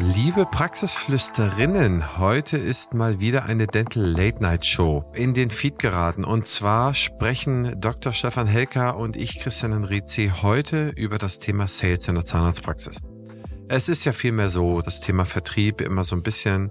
[0.00, 6.24] Liebe Praxisflüsterinnen, heute ist mal wieder eine Dental Late Night Show in den Feed geraten.
[6.24, 8.12] Und zwar sprechen Dr.
[8.12, 13.00] Stefan Helker und ich, Christian Enrizi, heute über das Thema Sales in der Zahnarztpraxis.
[13.68, 16.70] Es ist ja vielmehr so, das Thema Vertrieb immer so ein bisschen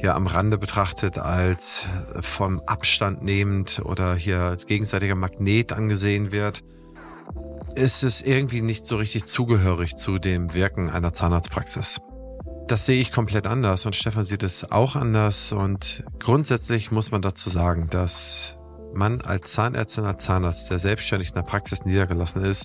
[0.00, 1.84] hier am Rande betrachtet als
[2.22, 6.62] vom Abstand nehmend oder hier als gegenseitiger Magnet angesehen wird,
[7.74, 12.00] ist es irgendwie nicht so richtig zugehörig zu dem Wirken einer Zahnarztpraxis.
[12.66, 17.20] Das sehe ich komplett anders und Stefan sieht es auch anders und grundsätzlich muss man
[17.20, 18.58] dazu sagen, dass
[18.94, 22.64] man als Zahnärztin, als Zahnarzt, der selbstständig in der Praxis niedergelassen ist,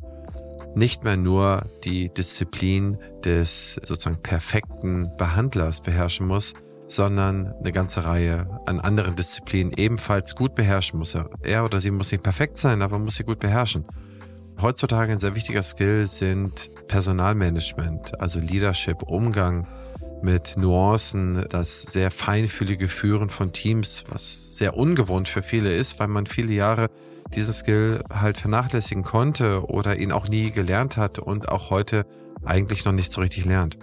[0.74, 6.54] nicht mehr nur die Disziplin des sozusagen perfekten Behandlers beherrschen muss,
[6.88, 11.16] sondern eine ganze Reihe an anderen Disziplinen ebenfalls gut beherrschen muss.
[11.44, 13.86] Er oder sie muss nicht perfekt sein, aber muss sie gut beherrschen.
[14.62, 19.66] Heutzutage ein sehr wichtiger Skill sind Personalmanagement, also Leadership, Umgang
[20.22, 26.08] mit Nuancen, das sehr feinfühlige Führen von Teams, was sehr ungewohnt für viele ist, weil
[26.08, 26.90] man viele Jahre
[27.36, 32.06] diesen Skill halt vernachlässigen konnte oder ihn auch nie gelernt hat und auch heute
[32.44, 33.78] eigentlich noch nicht so richtig lernt.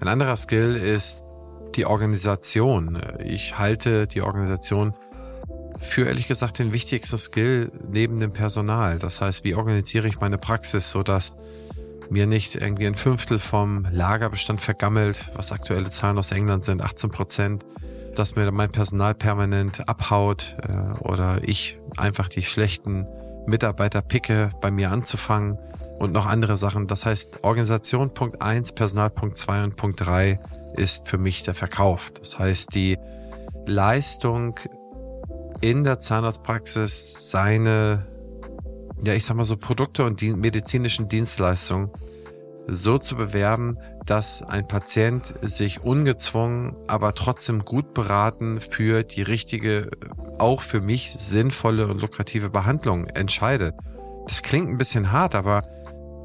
[0.00, 1.24] Ein anderer Skill ist
[1.74, 3.00] die Organisation.
[3.24, 4.94] Ich halte die Organisation
[5.78, 8.98] für ehrlich gesagt den wichtigsten Skill neben dem Personal.
[8.98, 11.36] Das heißt, wie organisiere ich meine Praxis, sodass
[12.10, 17.10] mir nicht irgendwie ein Fünftel vom Lagerbestand vergammelt, was aktuelle Zahlen aus England sind, 18
[17.10, 17.64] Prozent,
[18.14, 23.06] dass mir mein Personal permanent abhaut äh, oder ich einfach die schlechten
[23.46, 25.58] Mitarbeiter picke, bei mir anzufangen
[25.98, 26.86] und noch andere Sachen.
[26.86, 30.38] Das heißt, Organisation Punkt eins, Personal Punkt zwei und Punkt drei
[30.76, 32.10] ist für mich der Verkauf.
[32.12, 32.98] Das heißt, die
[33.66, 34.58] Leistung
[35.60, 38.06] in der Zahnarztpraxis seine,
[39.02, 41.90] ja, ich sag mal so Produkte und die medizinischen Dienstleistungen
[42.66, 49.90] so zu bewerben, dass ein Patient sich ungezwungen, aber trotzdem gut beraten für die richtige,
[50.38, 53.74] auch für mich sinnvolle und lukrative Behandlung entscheidet.
[54.28, 55.64] Das klingt ein bisschen hart, aber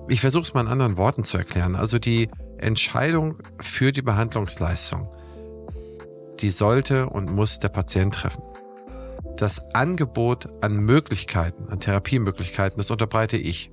[0.08, 1.76] ich versuche es mal in anderen Worten zu erklären.
[1.76, 5.10] Also die Entscheidung für die Behandlungsleistung,
[6.42, 8.44] die sollte und muss der Patient treffen
[9.38, 13.72] das Angebot an Möglichkeiten, an Therapiemöglichkeiten, das unterbreite ich.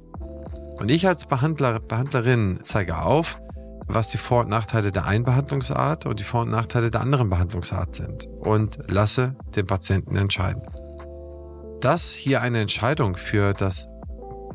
[0.79, 3.41] Und ich als Behandler, Behandlerin zeige auf,
[3.87, 7.31] was die Vor- und Nachteile der einen Behandlungsart und die Vor- und Nachteile der anderen
[7.31, 10.63] Behandlungsart sind und lasse den Patienten entscheiden.
[11.81, 13.87] Dass hier eine Entscheidung für das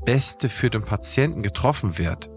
[0.05, 2.29] Beste für den Patienten getroffen wird,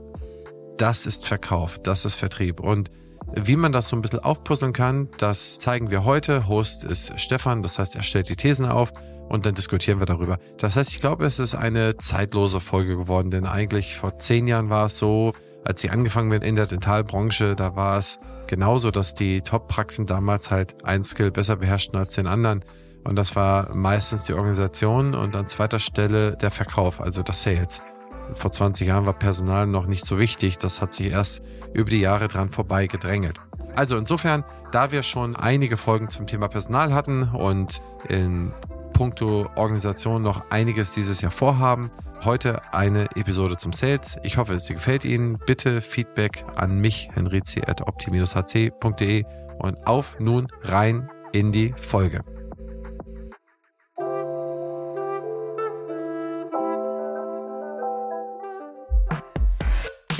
[0.78, 2.60] das ist Verkauf, das ist Vertrieb.
[2.60, 2.90] Und
[3.34, 6.48] wie man das so ein bisschen aufpuzzeln kann, das zeigen wir heute.
[6.48, 8.92] Host ist Stefan, das heißt, er stellt die Thesen auf
[9.28, 10.38] und dann diskutieren wir darüber.
[10.58, 14.70] Das heißt, ich glaube, es ist eine zeitlose Folge geworden, denn eigentlich vor zehn Jahren
[14.70, 15.32] war es so,
[15.64, 18.18] als sie angefangen mit in der Dentalbranche, da war es
[18.48, 22.64] genauso, dass die Top-Praxen damals halt ein Skill besser beherrschten als den anderen.
[23.04, 27.82] Und das war meistens die Organisation und an zweiter Stelle der Verkauf, also das Sales
[28.36, 30.58] vor 20 Jahren war Personal noch nicht so wichtig.
[30.58, 31.42] Das hat sich erst
[31.72, 33.40] über die Jahre dran vorbei gedrängelt.
[33.76, 38.50] Also insofern, da wir schon einige Folgen zum Thema Personal hatten und in
[38.92, 41.90] puncto Organisation noch einiges dieses Jahr vorhaben,
[42.24, 44.18] heute eine Episode zum Sales.
[44.22, 45.38] Ich hoffe, es gefällt Ihnen.
[45.38, 49.24] Bitte Feedback an mich, henrizi.opti-hc.de
[49.58, 52.22] und auf nun rein in die Folge.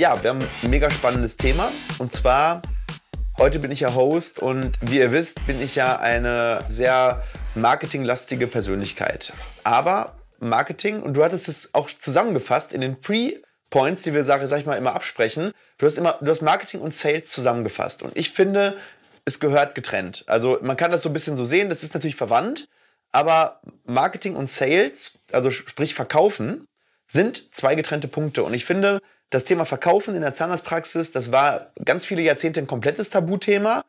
[0.01, 1.71] Ja, wir haben ein mega spannendes Thema.
[1.99, 2.63] Und zwar,
[3.37, 7.23] heute bin ich ja Host und wie ihr wisst, bin ich ja eine sehr
[7.53, 9.31] marketinglastige Persönlichkeit.
[9.63, 14.59] Aber Marketing, und du hattest es auch zusammengefasst in den Pre-Points, die wir, sag, sag
[14.59, 15.51] ich mal, immer absprechen.
[15.77, 18.01] Du hast, immer, du hast Marketing und Sales zusammengefasst.
[18.01, 18.79] Und ich finde,
[19.25, 20.23] es gehört getrennt.
[20.25, 22.65] Also man kann das so ein bisschen so sehen, das ist natürlich verwandt,
[23.11, 26.65] aber Marketing und Sales, also sprich Verkaufen,
[27.05, 28.41] sind zwei getrennte Punkte.
[28.41, 28.99] Und ich finde,
[29.31, 33.83] das Thema Verkaufen in der Zahnarztpraxis, das war ganz viele Jahrzehnte ein komplettes Tabuthema.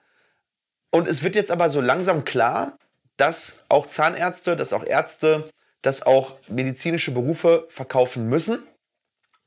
[0.91, 2.79] Und es wird jetzt aber so langsam klar,
[3.17, 5.51] dass auch Zahnärzte, dass auch Ärzte,
[5.83, 8.63] dass auch medizinische Berufe verkaufen müssen,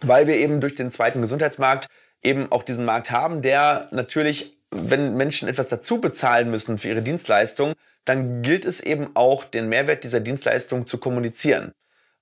[0.01, 1.87] weil wir eben durch den zweiten Gesundheitsmarkt
[2.21, 7.03] eben auch diesen Markt haben, der natürlich, wenn Menschen etwas dazu bezahlen müssen für ihre
[7.03, 7.73] Dienstleistung,
[8.03, 11.71] dann gilt es eben auch, den Mehrwert dieser Dienstleistung zu kommunizieren.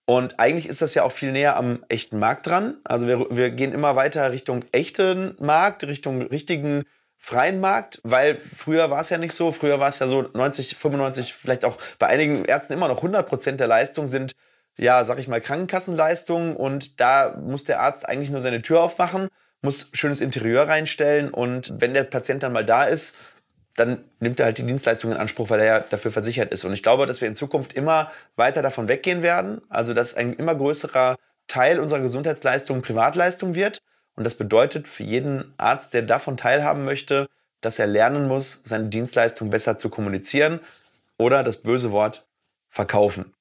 [0.06, 2.78] Und eigentlich ist das ja auch viel näher am echten Markt dran.
[2.84, 6.84] Also wir, wir gehen immer weiter Richtung echten Markt, Richtung richtigen
[7.18, 9.54] freien Markt, weil früher war es ja nicht so.
[9.54, 13.26] Früher war es ja so 90, 95, vielleicht auch bei einigen Ärzten immer noch 100
[13.26, 14.34] Prozent der Leistung sind,
[14.78, 16.58] ja, sag ich mal, Krankenkassenleistungen.
[16.58, 19.30] Und da muss der Arzt eigentlich nur seine Tür aufmachen,
[19.62, 23.18] muss schönes Interieur reinstellen und wenn der Patient dann mal da ist,
[23.76, 26.64] dann nimmt er halt die Dienstleistung in Anspruch, weil er ja dafür versichert ist.
[26.64, 29.62] Und ich glaube, dass wir in Zukunft immer weiter davon weggehen werden.
[29.70, 31.18] Also, dass ein immer größerer
[31.48, 33.82] Teil unserer Gesundheitsleistung Privatleistung wird.
[34.16, 37.28] Und das bedeutet für jeden Arzt, der davon teilhaben möchte,
[37.62, 40.60] dass er lernen muss, seine Dienstleistung besser zu kommunizieren
[41.18, 42.26] oder das böse Wort
[42.70, 43.34] verkaufen.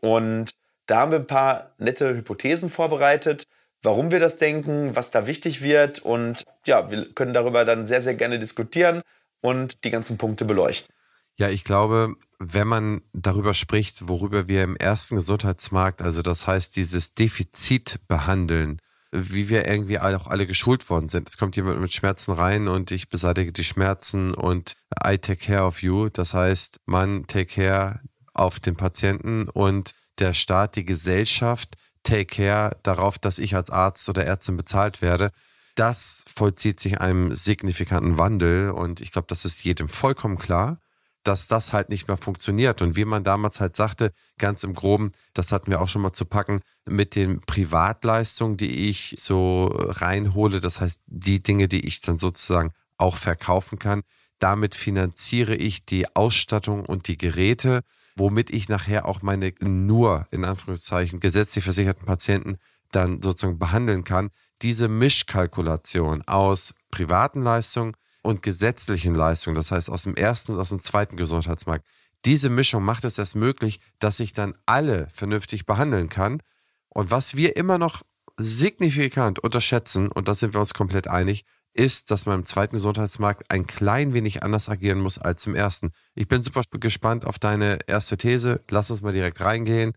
[0.00, 0.52] Und
[0.86, 3.44] da haben wir ein paar nette Hypothesen vorbereitet,
[3.82, 5.98] warum wir das denken, was da wichtig wird.
[5.98, 9.02] Und ja, wir können darüber dann sehr, sehr gerne diskutieren
[9.46, 10.92] und die ganzen Punkte beleuchten.
[11.38, 16.74] Ja, ich glaube, wenn man darüber spricht, worüber wir im ersten Gesundheitsmarkt, also das heißt
[16.76, 18.80] dieses Defizit behandeln,
[19.12, 21.28] wie wir irgendwie auch alle geschult worden sind.
[21.28, 24.76] Es kommt jemand mit Schmerzen rein und ich beseitige die Schmerzen und
[25.06, 26.08] I take care of you.
[26.08, 28.00] Das heißt, man take care
[28.34, 34.08] auf den Patienten und der Staat, die Gesellschaft take care darauf, dass ich als Arzt
[34.08, 35.30] oder Ärztin bezahlt werde.
[35.76, 40.80] Das vollzieht sich einem signifikanten Wandel und ich glaube, das ist jedem vollkommen klar
[41.26, 42.82] dass das halt nicht mehr funktioniert.
[42.82, 46.12] Und wie man damals halt sagte, ganz im Groben, das hatten wir auch schon mal
[46.12, 52.00] zu packen, mit den Privatleistungen, die ich so reinhole, das heißt die Dinge, die ich
[52.00, 54.02] dann sozusagen auch verkaufen kann,
[54.38, 57.82] damit finanziere ich die Ausstattung und die Geräte,
[58.16, 62.56] womit ich nachher auch meine nur in Anführungszeichen gesetzlich versicherten Patienten
[62.92, 64.30] dann sozusagen behandeln kann.
[64.62, 70.70] Diese Mischkalkulation aus privaten Leistungen und gesetzlichen Leistungen, das heißt aus dem ersten und aus
[70.70, 71.86] dem zweiten Gesundheitsmarkt.
[72.24, 76.42] Diese Mischung macht es erst möglich, dass ich dann alle vernünftig behandeln kann.
[76.88, 78.02] Und was wir immer noch
[78.36, 83.50] signifikant unterschätzen, und da sind wir uns komplett einig, ist, dass man im zweiten Gesundheitsmarkt
[83.50, 85.92] ein klein wenig anders agieren muss als im ersten.
[86.14, 88.62] Ich bin super gespannt auf deine erste These.
[88.70, 89.92] Lass uns mal direkt reingehen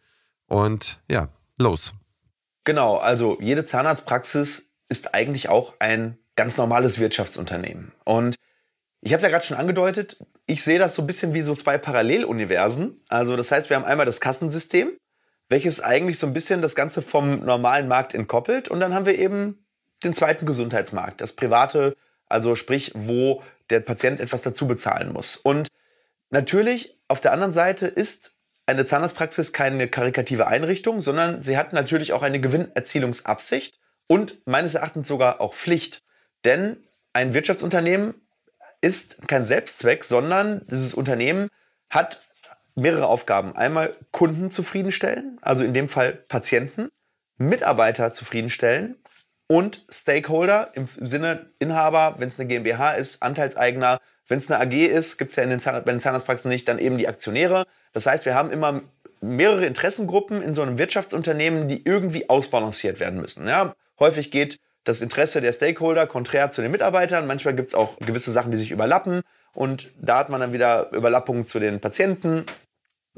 [0.45, 1.95] und ja, los.
[2.69, 7.93] Genau, also jede Zahnarztpraxis ist eigentlich auch ein ganz normales Wirtschaftsunternehmen.
[8.05, 8.35] Und
[9.01, 11.55] ich habe es ja gerade schon angedeutet, ich sehe das so ein bisschen wie so
[11.55, 13.03] zwei Paralleluniversen.
[13.07, 14.91] Also das heißt, wir haben einmal das Kassensystem,
[15.47, 18.67] welches eigentlich so ein bisschen das Ganze vom normalen Markt entkoppelt.
[18.67, 19.65] Und dann haben wir eben
[20.03, 23.41] den zweiten Gesundheitsmarkt, das private, also sprich, wo
[23.71, 25.37] der Patient etwas dazu bezahlen muss.
[25.37, 25.69] Und
[26.29, 28.38] natürlich, auf der anderen Seite ist
[28.69, 35.07] eine Zahnarztpraxis keine karikative Einrichtung, sondern sie hat natürlich auch eine Gewinnerzielungsabsicht und meines Erachtens
[35.07, 36.03] sogar auch Pflicht.
[36.45, 36.77] Denn
[37.11, 38.13] ein Wirtschaftsunternehmen
[38.81, 41.49] ist kein Selbstzweck, sondern dieses Unternehmen
[41.89, 42.21] hat
[42.75, 43.55] mehrere Aufgaben.
[43.55, 46.89] Einmal Kunden zufriedenstellen, also in dem Fall Patienten,
[47.37, 48.95] Mitarbeiter zufriedenstellen
[49.47, 54.73] und Stakeholder im Sinne Inhaber, wenn es eine GmbH ist, Anteilseigner, wenn es eine AG
[54.73, 57.65] ist, gibt es ja in den, Zahn bei den Zahnarztpraxen nicht, dann eben die Aktionäre.
[57.93, 58.81] Das heißt, wir haben immer
[59.21, 63.47] mehrere Interessengruppen in so einem Wirtschaftsunternehmen, die irgendwie ausbalanciert werden müssen.
[63.47, 67.27] Ja, häufig geht das Interesse der Stakeholder konträr zu den Mitarbeitern.
[67.27, 69.21] Manchmal gibt es auch gewisse Sachen, die sich überlappen.
[69.53, 72.45] Und da hat man dann wieder Überlappungen zu den Patienten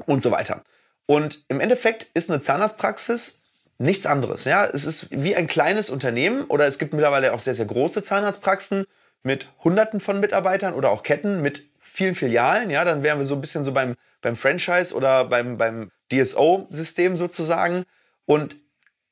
[0.06, 0.64] und so weiter.
[1.06, 3.42] Und im Endeffekt ist eine Zahnarztpraxis
[3.78, 4.44] nichts anderes.
[4.44, 8.02] Ja, es ist wie ein kleines Unternehmen oder es gibt mittlerweile auch sehr, sehr große
[8.02, 8.86] Zahnarztpraxen
[9.22, 12.70] mit Hunderten von Mitarbeitern oder auch Ketten mit vielen Filialen.
[12.70, 17.16] Ja, dann wären wir so ein bisschen so beim, beim Franchise oder beim, beim DSO-System
[17.16, 17.84] sozusagen.
[18.24, 18.56] Und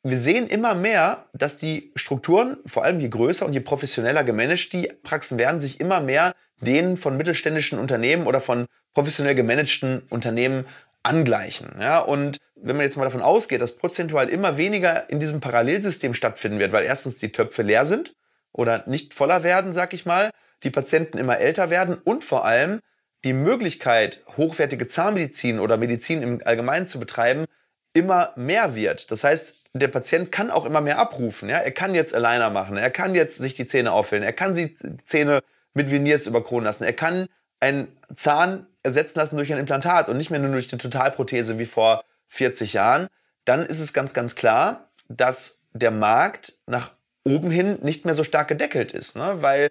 [0.03, 4.73] wir sehen immer mehr, dass die Strukturen, vor allem je größer und je professioneller gemanagt
[4.73, 10.65] die Praxen werden, sich immer mehr denen von mittelständischen Unternehmen oder von professionell gemanagten Unternehmen
[11.03, 11.77] angleichen.
[11.81, 16.15] Ja, und wenn man jetzt mal davon ausgeht, dass prozentual immer weniger in diesem Parallelsystem
[16.15, 18.15] stattfinden wird, weil erstens die Töpfe leer sind
[18.53, 20.31] oder nicht voller werden, sag ich mal,
[20.63, 22.81] die Patienten immer älter werden und vor allem
[23.25, 27.45] die Möglichkeit, hochwertige Zahnmedizin oder Medizin im Allgemeinen zu betreiben,
[27.93, 29.11] immer mehr wird.
[29.11, 31.49] Das heißt, der Patient kann auch immer mehr abrufen.
[31.49, 31.59] Ja?
[31.59, 34.75] Er kann jetzt Aligner machen, er kann jetzt sich die Zähne auffüllen, er kann die
[34.75, 35.43] Zähne
[35.75, 37.27] mit Veneers überkronen lassen, er kann
[37.61, 41.67] einen Zahn ersetzen lassen durch ein Implantat und nicht mehr nur durch eine Totalprothese wie
[41.67, 43.09] vor 40 Jahren.
[43.45, 46.93] Dann ist es ganz, ganz klar, dass der Markt nach
[47.35, 49.39] oben hin nicht mehr so stark gedeckelt ist, ne?
[49.41, 49.71] weil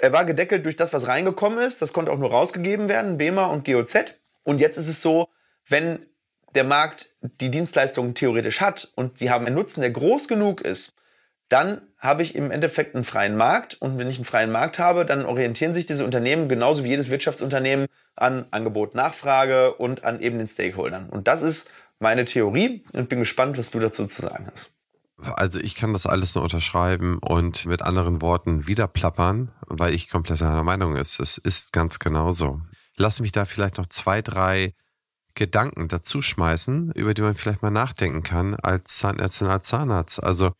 [0.00, 1.82] er war gedeckelt durch das, was reingekommen ist.
[1.82, 4.14] Das konnte auch nur rausgegeben werden, BEMA und GOZ.
[4.44, 5.28] Und jetzt ist es so,
[5.68, 6.06] wenn
[6.54, 10.94] der Markt die Dienstleistungen theoretisch hat und sie haben einen Nutzen, der groß genug ist,
[11.48, 13.74] dann habe ich im Endeffekt einen freien Markt.
[13.80, 17.10] Und wenn ich einen freien Markt habe, dann orientieren sich diese Unternehmen genauso wie jedes
[17.10, 21.10] Wirtschaftsunternehmen an Angebot, Nachfrage und an eben den Stakeholdern.
[21.10, 24.74] Und das ist meine Theorie und bin gespannt, was du dazu zu sagen hast.
[25.34, 30.08] Also ich kann das alles nur unterschreiben und mit anderen Worten wieder plappern, weil ich
[30.08, 31.20] komplett einer Meinung ist.
[31.20, 32.60] Es ist ganz genauso.
[32.96, 34.74] Lass mich da vielleicht noch zwei, drei
[35.34, 40.22] Gedanken dazu schmeißen, über die man vielleicht mal nachdenken kann als Zahnärztin, als Zahnarzt.
[40.22, 40.52] Also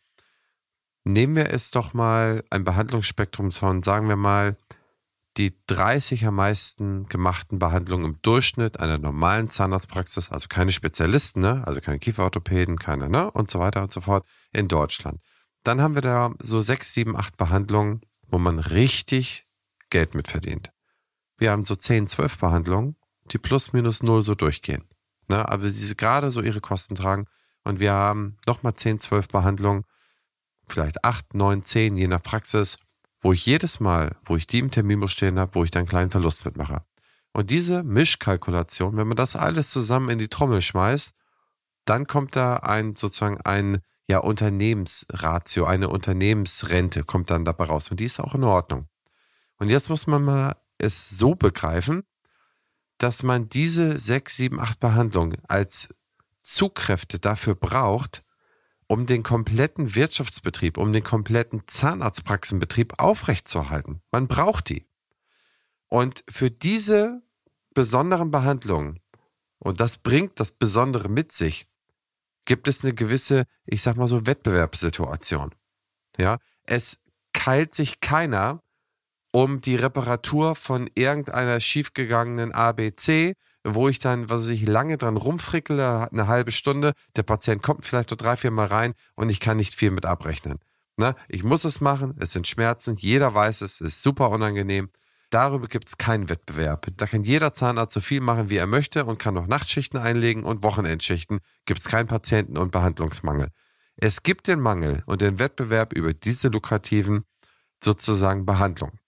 [1.03, 4.57] nehmen wir es doch mal ein Behandlungsspektrum von, sagen wir mal,
[5.37, 11.65] die 30 am meisten gemachten Behandlungen im Durchschnitt einer normalen Zahnarztpraxis, also keine Spezialisten, ne?
[11.65, 13.31] also keine Kieferorthopäden, keine, ne?
[13.31, 15.21] und so weiter und so fort in Deutschland.
[15.63, 19.47] Dann haben wir da so sechs, sieben, acht Behandlungen, wo man richtig
[19.89, 20.71] Geld mit verdient.
[21.37, 22.97] Wir haben so zehn, zwölf Behandlungen,
[23.31, 24.83] die plus minus null so durchgehen.
[25.27, 25.47] Ne?
[25.47, 27.25] Aber die gerade so ihre Kosten tragen.
[27.63, 29.85] Und wir haben nochmal zehn, zwölf Behandlungen,
[30.67, 32.77] vielleicht acht, neun, zehn, je nach Praxis,
[33.21, 35.89] wo ich jedes Mal, wo ich die im Terminbuch stehen habe, wo ich dann einen
[35.89, 36.83] kleinen Verlust mitmache.
[37.33, 41.15] Und diese Mischkalkulation, wenn man das alles zusammen in die Trommel schmeißt,
[41.85, 47.99] dann kommt da ein sozusagen ein ja Unternehmensratio, eine Unternehmensrente kommt dann dabei raus und
[47.99, 48.87] die ist auch in Ordnung.
[49.57, 52.03] Und jetzt muss man mal es so begreifen,
[52.97, 55.95] dass man diese sechs, sieben, acht Behandlungen als
[56.41, 58.23] Zugkräfte dafür braucht,
[58.91, 64.01] um den kompletten Wirtschaftsbetrieb, um den kompletten Zahnarztpraxenbetrieb aufrechtzuerhalten.
[64.11, 64.85] Man braucht die.
[65.87, 67.21] Und für diese
[67.73, 68.99] besonderen Behandlungen,
[69.59, 71.71] und das bringt das Besondere mit sich,
[72.43, 75.55] gibt es eine gewisse, ich sag mal so, Wettbewerbssituation.
[76.17, 76.99] Ja, es
[77.31, 78.61] keilt sich keiner
[79.31, 86.11] um die Reparatur von irgendeiner schiefgegangenen ABC wo ich dann, was ich lange dran rumfrickele,
[86.11, 89.57] eine halbe Stunde, der Patient kommt vielleicht nur drei, vier Mal rein und ich kann
[89.57, 90.59] nicht viel mit abrechnen.
[90.97, 91.15] Ne?
[91.29, 94.89] Ich muss es machen, es sind Schmerzen, jeder weiß es, es ist super unangenehm.
[95.29, 96.87] Darüber gibt es keinen Wettbewerb.
[96.97, 100.43] Da kann jeder Zahnarzt so viel machen, wie er möchte und kann noch Nachtschichten einlegen
[100.43, 101.39] und Wochenendschichten.
[101.65, 103.47] Gibt es keinen Patienten- und Behandlungsmangel.
[103.95, 107.23] Es gibt den Mangel und den Wettbewerb über diese lukrativen
[107.81, 109.00] sozusagen Behandlungen.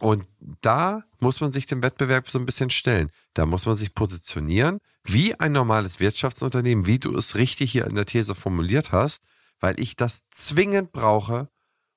[0.00, 0.26] Und
[0.60, 3.10] da muss man sich dem Wettbewerb so ein bisschen stellen.
[3.34, 7.96] Da muss man sich positionieren, wie ein normales Wirtschaftsunternehmen, wie du es richtig hier in
[7.96, 9.22] der These formuliert hast,
[9.58, 11.48] weil ich das zwingend brauche,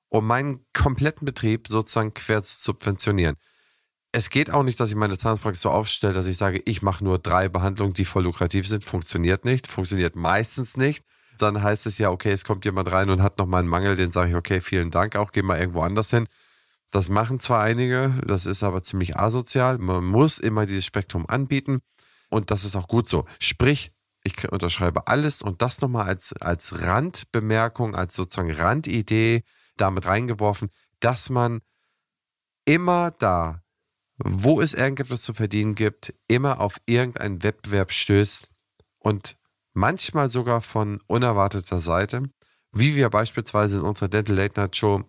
[0.08, 3.36] um meinen kompletten Betrieb sozusagen quer zu subventionieren.
[4.10, 7.02] Es geht auch nicht, dass ich meine Zahnarztpraxis so aufstelle, dass ich sage, ich mache
[7.04, 8.84] nur drei Behandlungen, die voll lukrativ sind.
[8.84, 11.06] Funktioniert nicht, funktioniert meistens nicht.
[11.38, 13.96] Dann heißt es ja, okay, es kommt jemand rein und hat noch mal einen Mangel,
[13.96, 16.26] den sage ich, okay, vielen Dank, auch geh mal irgendwo anders hin.
[16.92, 19.78] Das machen zwar einige, das ist aber ziemlich asozial.
[19.78, 21.80] Man muss immer dieses Spektrum anbieten
[22.28, 23.24] und das ist auch gut so.
[23.40, 23.92] Sprich,
[24.24, 29.42] ich unterschreibe alles und das nochmal als, als Randbemerkung, als sozusagen Randidee
[29.78, 30.68] damit reingeworfen,
[31.00, 31.62] dass man
[32.66, 33.62] immer da,
[34.18, 38.52] wo es irgendetwas zu verdienen gibt, immer auf irgendeinen Wettbewerb stößt
[38.98, 39.38] und
[39.72, 42.24] manchmal sogar von unerwarteter Seite,
[42.70, 45.04] wie wir beispielsweise in unserer Dental Late Night Show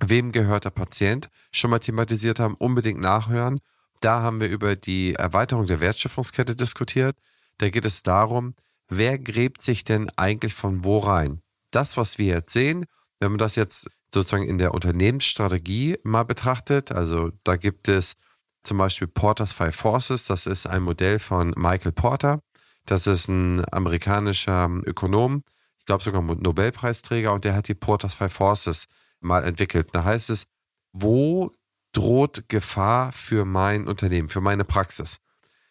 [0.00, 1.28] Wem gehört der Patient?
[1.50, 3.60] Schon mal thematisiert haben, unbedingt nachhören.
[4.00, 7.16] Da haben wir über die Erweiterung der Wertschöpfungskette diskutiert.
[7.58, 8.54] Da geht es darum,
[8.88, 11.42] wer gräbt sich denn eigentlich von wo rein?
[11.72, 12.86] Das, was wir jetzt sehen,
[13.18, 18.14] wenn man das jetzt sozusagen in der Unternehmensstrategie mal betrachtet, also da gibt es
[18.62, 22.40] zum Beispiel Porter's Five Forces, das ist ein Modell von Michael Porter.
[22.86, 25.42] Das ist ein amerikanischer Ökonom,
[25.78, 28.86] ich glaube sogar Nobelpreisträger, und der hat die Porter's Five Forces
[29.20, 29.88] mal entwickelt.
[29.92, 30.46] Da heißt es,
[30.92, 31.52] wo
[31.92, 35.18] droht Gefahr für mein Unternehmen, für meine Praxis?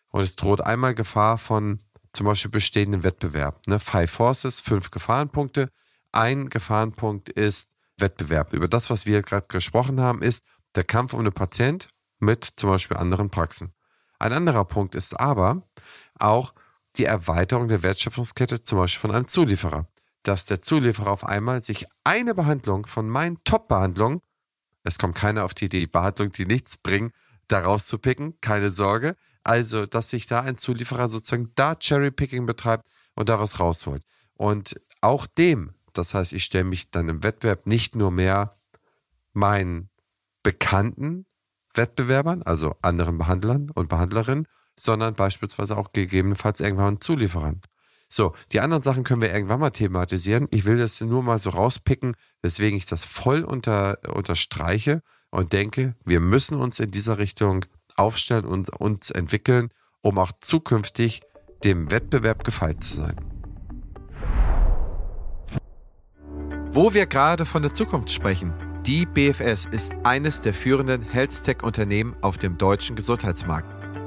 [0.09, 1.79] Und es droht einmal Gefahr von
[2.13, 3.65] zum Beispiel bestehenden Wettbewerb.
[3.67, 3.79] Ne?
[3.79, 5.69] Five Forces, fünf Gefahrenpunkte.
[6.11, 8.53] Ein Gefahrenpunkt ist Wettbewerb.
[8.53, 10.43] Über das, was wir gerade gesprochen haben, ist
[10.75, 11.89] der Kampf um den Patient
[12.19, 13.73] mit zum Beispiel anderen Praxen.
[14.19, 15.63] Ein anderer Punkt ist aber
[16.17, 16.53] auch
[16.95, 19.87] die Erweiterung der Wertschöpfungskette zum Beispiel von einem Zulieferer
[20.27, 24.21] dass der Zulieferer auf einmal sich eine Behandlung von meinen Top-Behandlungen,
[24.83, 27.11] es kommt keiner auf die Idee, Behandlung, die nichts bringen,
[27.47, 29.15] da rauszupicken, keine Sorge.
[29.43, 34.03] Also, dass sich da ein Zulieferer sozusagen da Cherry-Picking betreibt und da was rausholt.
[34.35, 38.55] Und auch dem, das heißt, ich stelle mich dann im Wettbewerb nicht nur mehr
[39.33, 39.89] meinen
[40.43, 41.25] bekannten
[41.73, 47.61] Wettbewerbern, also anderen Behandlern und Behandlerinnen, sondern beispielsweise auch gegebenenfalls irgendwann Zulieferern.
[48.09, 50.47] So, die anderen Sachen können wir irgendwann mal thematisieren.
[50.51, 55.95] Ich will das nur mal so rauspicken, weswegen ich das voll unter, unterstreiche und denke,
[56.05, 57.65] wir müssen uns in dieser Richtung
[57.97, 59.69] aufstellen und uns entwickeln,
[60.01, 61.21] um auch zukünftig
[61.63, 63.15] dem Wettbewerb gefeit zu sein.
[66.71, 68.53] Wo wir gerade von der Zukunft sprechen,
[68.85, 73.76] die BFS ist eines der führenden Health-Tech-Unternehmen auf dem deutschen Gesundheitsmarkt.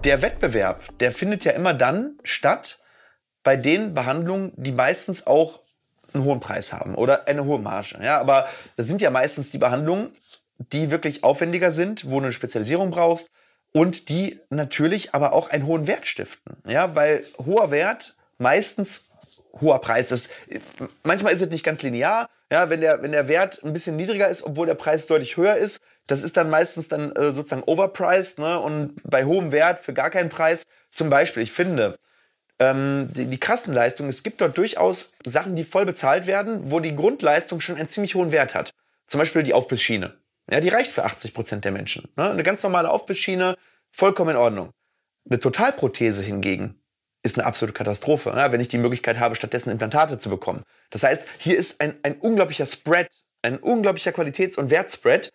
[0.05, 2.84] Der Wettbewerb, der findet ja immer dann statt
[3.45, 5.61] bei den Behandlungen, die meistens auch
[6.13, 7.99] einen hohen Preis haben oder eine hohe Marge.
[8.03, 10.11] Ja, aber das sind ja meistens die Behandlungen,
[10.59, 13.29] die wirklich aufwendiger sind, wo du eine Spezialisierung brauchst,
[13.73, 16.57] und die natürlich aber auch einen hohen Wert stiften.
[16.65, 19.09] Ja, weil hoher Wert meistens
[19.61, 20.31] hoher Preis ist.
[21.03, 22.29] Manchmal ist es nicht ganz linear.
[22.53, 25.57] Ja, wenn der, wenn der Wert ein bisschen niedriger ist, obwohl der Preis deutlich höher
[25.57, 28.39] ist, das ist dann meistens dann äh, sozusagen overpriced.
[28.39, 28.61] Ne?
[28.61, 31.99] Und bei hohem Wert für gar keinen Preis, zum Beispiel, ich finde,
[32.59, 36.95] ähm, die, die Kassenleistung, es gibt dort durchaus Sachen, die voll bezahlt werden, wo die
[36.95, 38.71] Grundleistung schon einen ziemlich hohen Wert hat.
[39.07, 40.17] Zum Beispiel die Aufbissschiene.
[40.51, 42.09] Ja, die reicht für 80 Prozent der Menschen.
[42.17, 42.31] Ne?
[42.31, 43.57] Eine ganz normale Aufbissschiene,
[43.91, 44.71] vollkommen in Ordnung.
[45.29, 46.81] Eine Totalprothese hingegen
[47.23, 48.53] ist eine absolute Katastrophe, ne?
[48.53, 50.63] wenn ich die Möglichkeit habe, stattdessen Implantate zu bekommen.
[50.91, 53.09] Das heißt, hier ist ein, ein unglaublicher Spread,
[53.43, 55.33] ein unglaublicher Qualitäts- und Wertspread.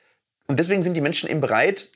[0.48, 1.90] Und deswegen sind die Menschen eben bereit,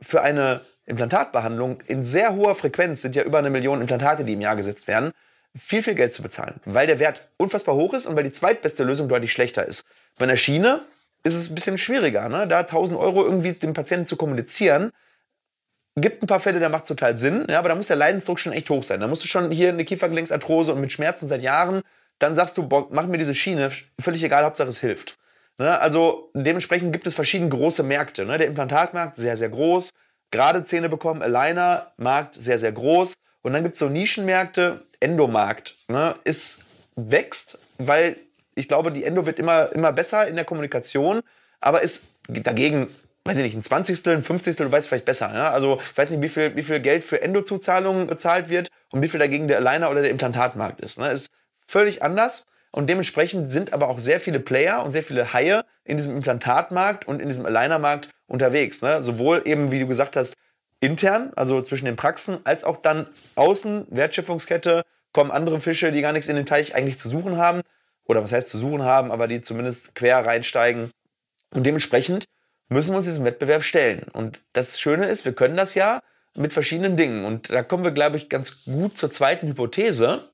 [0.00, 4.40] für eine Implantatbehandlung in sehr hoher Frequenz, sind ja über eine Million Implantate, die im
[4.40, 5.12] Jahr gesetzt werden,
[5.56, 8.84] viel, viel Geld zu bezahlen, weil der Wert unfassbar hoch ist und weil die zweitbeste
[8.84, 9.84] Lösung deutlich schlechter ist.
[10.18, 10.80] Bei einer Schiene
[11.24, 12.48] ist es ein bisschen schwieriger, ne?
[12.48, 14.92] da 1000 Euro irgendwie dem Patienten zu kommunizieren.
[15.94, 18.40] Gibt ein paar Fälle, da macht es total Sinn, ja, aber da muss der Leidensdruck
[18.40, 19.00] schon echt hoch sein.
[19.00, 21.82] Da musst du schon hier eine Kiefergelenksarthrose und mit Schmerzen seit Jahren,
[22.18, 25.18] dann sagst du, boah, mach mir diese Schiene, völlig egal, Hauptsache es hilft.
[25.58, 25.78] Ne?
[25.78, 28.24] Also dementsprechend gibt es verschiedene große Märkte.
[28.24, 28.38] Ne?
[28.38, 29.90] Der Implantatmarkt, sehr, sehr groß.
[30.32, 33.14] Gerade Zähne bekommen, Aligner, Markt, sehr, sehr groß.
[33.42, 36.16] Und dann gibt es so Nischenmärkte, Endomarkt, ne?
[36.24, 36.60] ist,
[36.96, 38.16] wächst, weil
[38.54, 41.20] ich glaube, die Endo wird immer, immer besser in der Kommunikation,
[41.60, 42.88] aber ist dagegen,
[43.24, 45.32] weiß ich nicht, ein Zwanzigstel, ein Fünfzigstel, du weißt vielleicht besser.
[45.34, 45.50] Ja?
[45.50, 49.08] Also ich weiß nicht, wie viel, wie viel Geld für Endo-Zuzahlungen gezahlt wird und wie
[49.08, 50.98] viel dagegen der Aligner oder der Implantatmarkt ist.
[50.98, 51.08] Ne?
[51.08, 51.28] Ist
[51.66, 52.44] völlig anders.
[52.70, 57.06] Und dementsprechend sind aber auch sehr viele Player und sehr viele Haie in diesem Implantatmarkt
[57.06, 58.82] und in diesem Alignermarkt unterwegs.
[58.82, 59.02] Ne?
[59.02, 60.34] Sowohl eben, wie du gesagt hast,
[60.80, 66.12] intern, also zwischen den Praxen, als auch dann außen, Wertschöpfungskette, kommen andere Fische, die gar
[66.12, 67.60] nichts in den Teich eigentlich zu suchen haben
[68.04, 70.90] oder was heißt zu suchen haben, aber die zumindest quer reinsteigen.
[71.54, 72.24] Und dementsprechend
[72.68, 74.06] müssen wir uns diesem Wettbewerb stellen.
[74.12, 76.02] Und das Schöne ist, wir können das ja
[76.34, 77.26] mit verschiedenen Dingen.
[77.26, 80.30] Und da kommen wir, glaube ich, ganz gut zur zweiten Hypothese.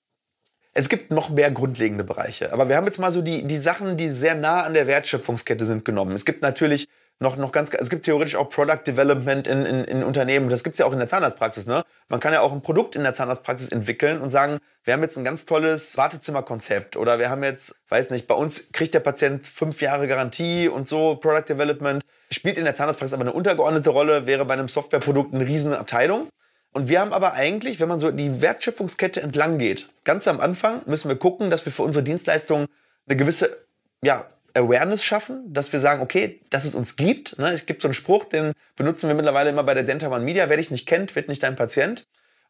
[0.73, 2.53] Es gibt noch mehr grundlegende Bereiche.
[2.53, 5.67] Aber wir haben jetzt mal so die, die Sachen, die sehr nah an der Wertschöpfungskette
[5.67, 6.13] sind, genommen.
[6.13, 6.89] Es gibt natürlich
[7.21, 10.49] noch, noch ganz, es gibt theoretisch auch Product Development in, in, in Unternehmen.
[10.51, 11.67] Das gibt es ja auch in der Zahnarztpraxis.
[11.67, 11.85] Ne?
[12.09, 15.19] Man kann ja auch ein Produkt in der Zahnarztpraxis entwickeln und sagen, wir haben jetzt
[15.19, 19.45] ein ganz tolles Wartezimmerkonzept oder wir haben jetzt, weiß nicht, bei uns kriegt der Patient
[19.45, 22.03] fünf Jahre Garantie und so, Product Development.
[22.31, 26.29] Spielt in der Zahnarztpraxis aber eine untergeordnete Rolle, wäre bei einem Softwareprodukt eine riesen Abteilung.
[26.73, 30.83] Und wir haben aber eigentlich, wenn man so die Wertschöpfungskette entlang geht, ganz am Anfang
[30.87, 32.67] müssen wir gucken, dass wir für unsere Dienstleistungen
[33.09, 33.57] eine gewisse
[34.03, 37.39] ja, Awareness schaffen, dass wir sagen, okay, dass es uns gibt.
[37.39, 37.51] Ne?
[37.51, 40.49] Es gibt so einen Spruch, den benutzen wir mittlerweile immer bei der Dental One Media.
[40.49, 42.07] Wer dich nicht kennt, wird nicht dein Patient.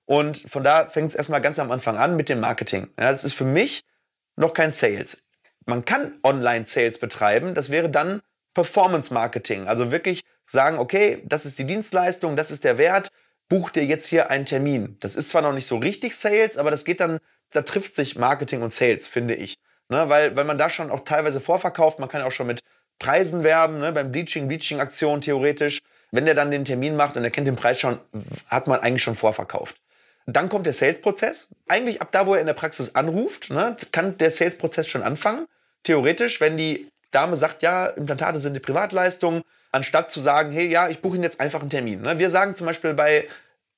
[0.06, 2.88] Und von da fängt es erstmal ganz am Anfang an mit dem Marketing.
[2.98, 3.84] Ja, das ist für mich
[4.37, 5.24] noch kein Sales.
[5.66, 7.54] Man kann Online-Sales betreiben.
[7.54, 8.22] Das wäre dann
[8.54, 9.68] Performance Marketing.
[9.68, 13.11] Also wirklich sagen, okay, das ist die Dienstleistung, das ist der Wert.
[13.48, 14.96] Buch dir jetzt hier einen Termin.
[15.00, 17.18] Das ist zwar noch nicht so richtig Sales, aber das geht dann,
[17.50, 19.58] da trifft sich Marketing und Sales, finde ich.
[19.90, 22.61] Ne, weil, weil man da schon auch teilweise vorverkauft, man kann ja auch schon mit
[22.98, 25.81] Preisen werben, ne, beim Bleaching, Bleaching-Aktionen theoretisch.
[26.11, 27.98] wenn der dann den Termin macht und er kennt den Preis schon,
[28.46, 29.77] hat man eigentlich schon vorverkauft.
[30.27, 31.48] Dann kommt der Sales-Prozess.
[31.68, 35.46] Eigentlich ab da, wo er in der Praxis anruft, ne, kann der Sales-Prozess schon anfangen.
[35.85, 40.88] Theoretisch, wenn die Dame sagt, ja, Implantate sind eine Privatleistung, anstatt zu sagen, hey, ja,
[40.88, 42.03] ich buche Ihnen jetzt einfach einen Termin.
[42.03, 42.18] Ne?
[42.18, 43.27] Wir sagen zum Beispiel bei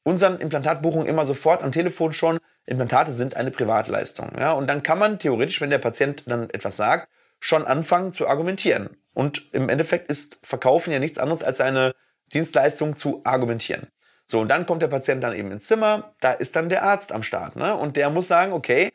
[0.03, 4.33] unseren Implantatbuchungen immer sofort am Telefon schon, Implantate sind eine Privatleistung.
[4.39, 4.53] Ja?
[4.53, 7.09] Und dann kann man theoretisch, wenn der Patient dann etwas sagt,
[7.41, 8.97] schon anfangen zu argumentieren.
[9.15, 11.95] Und im Endeffekt ist Verkaufen ja nichts anderes als eine
[12.33, 13.89] Dienstleistung zu argumentieren.
[14.27, 17.11] So, und dann kommt der Patient dann eben ins Zimmer, da ist dann der Arzt
[17.11, 17.57] am Start.
[17.57, 17.75] Ne?
[17.75, 18.93] Und der muss sagen, okay,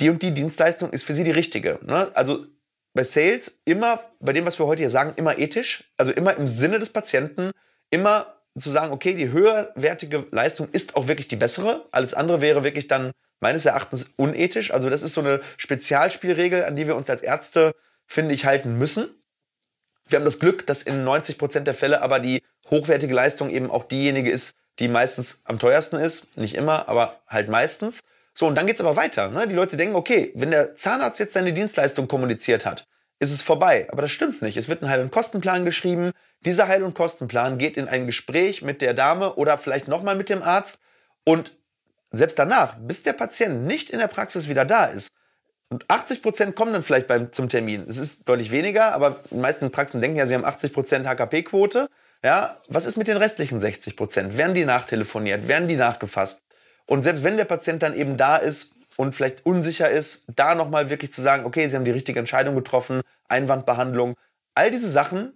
[0.00, 1.78] die und die Dienstleistung ist für Sie die richtige.
[1.82, 2.10] Ne?
[2.14, 2.44] Also
[2.92, 6.46] bei Sales immer, bei dem, was wir heute hier sagen, immer ethisch, also immer im
[6.46, 7.52] Sinne des Patienten,
[7.90, 11.86] immer zu sagen, okay, die höherwertige Leistung ist auch wirklich die bessere.
[11.92, 14.72] Alles andere wäre wirklich dann meines Erachtens unethisch.
[14.72, 17.74] Also das ist so eine Spezialspielregel, an die wir uns als Ärzte,
[18.06, 19.08] finde ich, halten müssen.
[20.08, 23.70] Wir haben das Glück, dass in 90 Prozent der Fälle aber die hochwertige Leistung eben
[23.70, 26.36] auch diejenige ist, die meistens am teuersten ist.
[26.36, 28.00] Nicht immer, aber halt meistens.
[28.34, 29.28] So, und dann geht's aber weiter.
[29.28, 29.46] Ne?
[29.48, 32.86] Die Leute denken, okay, wenn der Zahnarzt jetzt seine Dienstleistung kommuniziert hat,
[33.20, 33.86] ist es vorbei.
[33.92, 34.56] Aber das stimmt nicht.
[34.56, 36.10] Es wird ein Heil- und Kostenplan geschrieben.
[36.44, 40.28] Dieser Heil- und Kostenplan geht in ein Gespräch mit der Dame oder vielleicht nochmal mit
[40.28, 40.80] dem Arzt.
[41.24, 41.56] Und
[42.10, 45.12] selbst danach, bis der Patient nicht in der Praxis wieder da ist,
[45.72, 47.84] und 80 Prozent kommen dann vielleicht beim, zum Termin.
[47.88, 51.88] Es ist deutlich weniger, aber die meisten Praxen denken ja, sie haben 80 Prozent HKP-Quote.
[52.24, 54.36] Ja, was ist mit den restlichen 60 Prozent?
[54.36, 55.46] Werden die nachtelefoniert?
[55.46, 56.42] Werden die nachgefasst?
[56.86, 60.90] Und selbst wenn der Patient dann eben da ist und vielleicht unsicher ist, da nochmal
[60.90, 64.16] wirklich zu sagen, okay, Sie haben die richtige Entscheidung getroffen, Einwandbehandlung,
[64.54, 65.32] all diese Sachen.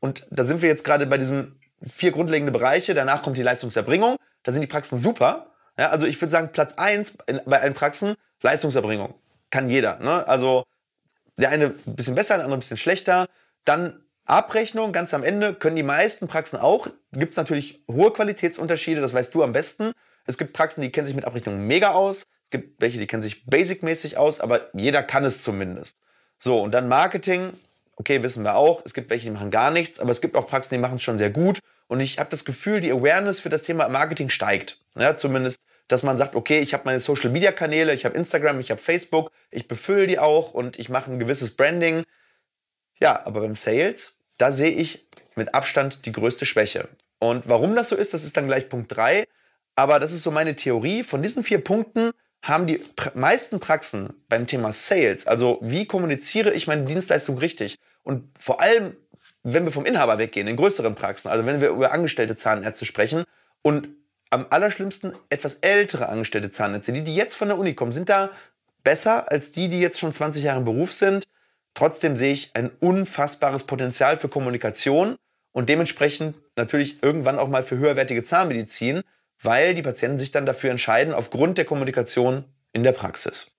[0.00, 2.94] Und da sind wir jetzt gerade bei diesen vier grundlegenden Bereiche.
[2.94, 4.16] Danach kommt die Leistungserbringung.
[4.42, 5.52] Da sind die Praxen super.
[5.78, 7.16] Ja, also ich würde sagen, Platz eins
[7.46, 9.14] bei allen Praxen, Leistungserbringung.
[9.50, 9.98] Kann jeder.
[9.98, 10.26] Ne?
[10.26, 10.64] Also
[11.38, 13.28] der eine ein bisschen besser, der andere ein bisschen schlechter.
[13.64, 16.88] Dann Abrechnung ganz am Ende können die meisten Praxen auch.
[17.12, 19.92] Gibt es natürlich hohe Qualitätsunterschiede, das weißt du am besten.
[20.26, 22.26] Es gibt Praxen, die kennen sich mit Abrechnung mega aus.
[22.46, 25.96] Es gibt welche, die kennen sich basic-mäßig aus, aber jeder kann es zumindest.
[26.38, 27.52] So, und dann Marketing.
[27.96, 28.82] Okay, wissen wir auch.
[28.84, 31.02] Es gibt welche, die machen gar nichts, aber es gibt auch Praxen, die machen es
[31.02, 31.58] schon sehr gut.
[31.88, 34.78] Und ich habe das Gefühl, die Awareness für das Thema Marketing steigt.
[34.94, 38.80] Ja, zumindest, dass man sagt, okay, ich habe meine Social-Media-Kanäle, ich habe Instagram, ich habe
[38.80, 42.04] Facebook, ich befülle die auch und ich mache ein gewisses Branding.
[43.00, 46.88] Ja, aber beim Sales, da sehe ich mit Abstand die größte Schwäche.
[47.18, 49.26] Und warum das so ist, das ist dann gleich Punkt 3.
[49.74, 51.02] Aber das ist so meine Theorie.
[51.02, 52.12] Von diesen vier Punkten
[52.46, 52.82] haben die
[53.14, 58.96] meisten Praxen beim Thema Sales, also wie kommuniziere ich meine Dienstleistung richtig und vor allem,
[59.42, 63.24] wenn wir vom Inhaber weggehen, in größeren Praxen, also wenn wir über angestellte Zahnärzte sprechen
[63.62, 63.88] und
[64.30, 68.30] am allerschlimmsten etwas ältere angestellte Zahnärzte, die, die jetzt von der Uni kommen, sind da
[68.84, 71.24] besser als die, die jetzt schon 20 Jahre im Beruf sind.
[71.74, 75.16] Trotzdem sehe ich ein unfassbares Potenzial für Kommunikation
[75.52, 79.02] und dementsprechend natürlich irgendwann auch mal für höherwertige Zahnmedizin,
[79.42, 83.52] weil die Patienten sich dann dafür entscheiden, aufgrund der Kommunikation in der Praxis.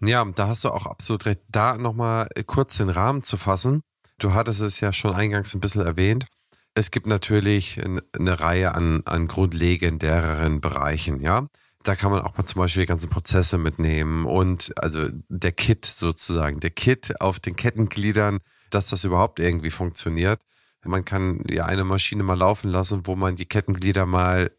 [0.00, 1.40] Ja, da hast du auch absolut recht.
[1.48, 3.82] Da nochmal äh, kurz den Rahmen zu fassen.
[4.18, 6.26] Du hattest es ja schon eingangs ein bisschen erwähnt.
[6.74, 11.46] Es gibt natürlich eine Reihe an, an grundlegenderen Bereichen, ja.
[11.84, 15.84] Da kann man auch mal zum Beispiel die ganzen Prozesse mitnehmen und also der Kit
[15.84, 18.38] sozusagen, der Kit auf den Kettengliedern,
[18.70, 20.40] dass das überhaupt irgendwie funktioniert.
[20.82, 24.50] Man kann ja eine Maschine mal laufen lassen, wo man die Kettenglieder mal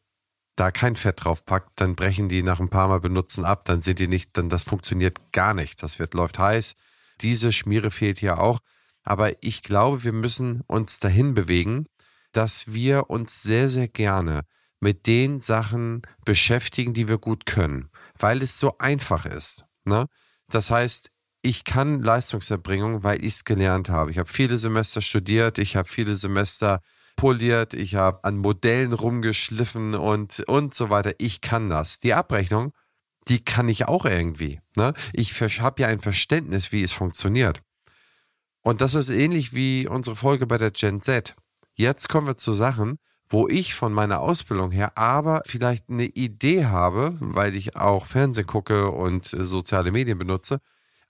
[0.56, 3.82] da kein Fett drauf packt, dann brechen die nach ein paar Mal benutzen ab, dann
[3.82, 5.84] sind die nicht, dann das funktioniert gar nicht.
[5.84, 6.76] Das wird läuft heiß.
[7.22, 8.60] Diese Schmiere fehlt hier auch.
[9.04, 11.86] Aber ich glaube, wir müssen uns dahin bewegen,
[12.32, 14.42] dass wir uns sehr, sehr gerne
[14.80, 19.66] mit den Sachen beschäftigen, die wir gut können, weil es so einfach ist.
[19.86, 20.08] Ne?
[20.50, 21.10] Das heißt,
[21.42, 24.12] ich kann Leistungserbringung, weil ich es gelernt habe.
[24.12, 26.82] Ich habe viele Semester studiert, ich habe viele Semester
[27.16, 31.14] poliert, ich habe an Modellen rumgeschliffen und, und so weiter.
[31.18, 32.00] Ich kann das.
[32.00, 32.74] Die Abrechnung,
[33.28, 34.62] die kann ich auch irgendwie.
[34.76, 34.94] Ne?
[35.14, 37.62] Ich habe ja ein Verständnis, wie es funktioniert.
[38.62, 41.36] Und das ist ähnlich wie unsere Folge bei der Gen Z.
[41.76, 43.00] Jetzt kommen wir zu Sachen,
[43.30, 48.48] wo ich von meiner Ausbildung her aber vielleicht eine Idee habe, weil ich auch Fernsehen
[48.48, 50.62] gucke und äh, soziale Medien benutze,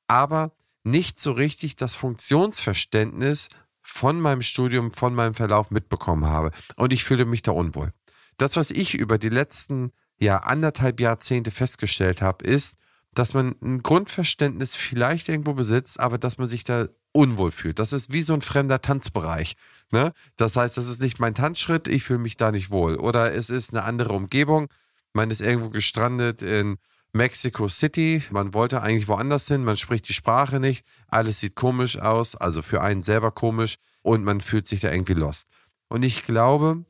[0.08, 0.52] aber
[0.84, 3.50] nicht so richtig das Funktionsverständnis
[3.86, 6.52] von meinem Studium, von meinem Verlauf mitbekommen habe.
[6.76, 7.94] Und ich fühle mich da unwohl.
[8.38, 12.78] Das, was ich über die letzten ja, anderthalb Jahrzehnte festgestellt habe, ist,
[13.14, 17.80] dass man ein Grundverständnis vielleicht irgendwo besitzt, aber dass man sich da unwohl fühlt.
[17.80, 19.56] Das ist wie so ein fremder Tanzbereich.
[19.92, 20.12] Ne?
[20.36, 22.98] Das heißt, das ist nicht mein Tanzschritt, ich fühle mich da nicht wohl.
[22.98, 24.68] Oder es ist eine andere Umgebung.
[25.14, 26.78] Man ist irgendwo gestrandet in
[27.16, 28.22] Mexico City.
[28.30, 32.62] Man wollte eigentlich woanders hin, man spricht die Sprache nicht, alles sieht komisch aus, also
[32.62, 35.48] für einen selber komisch und man fühlt sich da irgendwie lost.
[35.88, 36.84] Und ich glaube,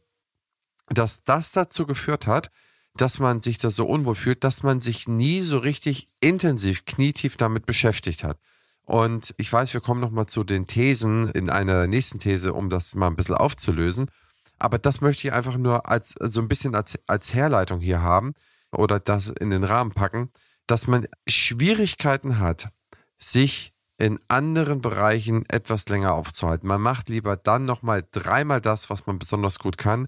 [0.90, 2.50] dass das dazu geführt hat,
[2.98, 7.38] dass man sich da so unwohl fühlt, dass man sich nie so richtig intensiv, knietief
[7.38, 8.40] damit beschäftigt hat.
[8.84, 12.96] Und ich weiß, wir kommen nochmal zu den Thesen in einer nächsten These, um das
[12.96, 14.10] mal ein bisschen aufzulösen.
[14.58, 18.34] Aber das möchte ich einfach nur als so ein bisschen als, als Herleitung hier haben
[18.76, 20.32] oder das in den Rahmen packen,
[20.68, 22.70] dass man Schwierigkeiten hat,
[23.18, 26.68] sich in anderen Bereichen etwas länger aufzuhalten.
[26.68, 30.08] Man macht lieber dann nochmal dreimal das, was man besonders gut kann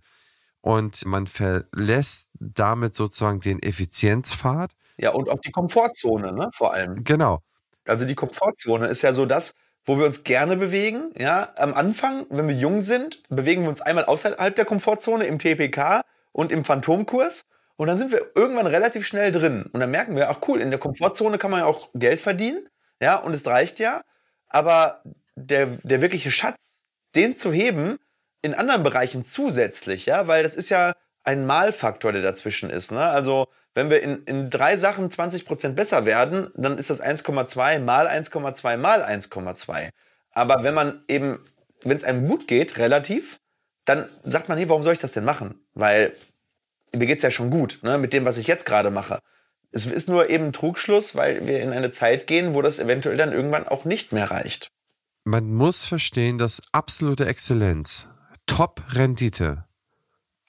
[0.61, 4.71] und man verlässt damit sozusagen den Effizienzpfad.
[4.97, 7.03] Ja, und auch die Komfortzone, ne, vor allem.
[7.03, 7.41] Genau.
[7.85, 9.53] Also die Komfortzone ist ja so das,
[9.85, 11.11] wo wir uns gerne bewegen.
[11.17, 15.39] Ja, am Anfang, wenn wir jung sind, bewegen wir uns einmal außerhalb der Komfortzone im
[15.39, 16.01] TPK
[16.33, 17.45] und im Phantomkurs.
[17.77, 19.69] Und dann sind wir irgendwann relativ schnell drin.
[19.71, 22.67] Und dann merken wir, ach cool, in der Komfortzone kann man ja auch Geld verdienen.
[22.99, 24.01] Ja, und es reicht ja.
[24.49, 25.03] Aber
[25.35, 26.81] der, der wirkliche Schatz,
[27.15, 27.99] den zu heben,
[28.41, 32.91] in anderen Bereichen zusätzlich, ja, weil das ist ja ein Malfaktor, der dazwischen ist.
[32.91, 33.01] Ne?
[33.01, 38.07] Also wenn wir in, in drei Sachen 20% besser werden, dann ist das 1,2 mal
[38.07, 39.89] 1,2 mal 1,2.
[40.31, 41.45] Aber wenn man eben,
[41.83, 43.39] wenn es einem gut geht, relativ,
[43.85, 45.59] dann sagt man, hey, warum soll ich das denn machen?
[45.73, 46.13] Weil
[46.95, 49.19] mir geht es ja schon gut, ne, mit dem, was ich jetzt gerade mache.
[49.71, 53.33] Es ist nur eben Trugschluss, weil wir in eine Zeit gehen, wo das eventuell dann
[53.33, 54.71] irgendwann auch nicht mehr reicht.
[55.23, 58.07] Man muss verstehen, dass absolute Exzellenz
[58.45, 59.65] Top-Rendite,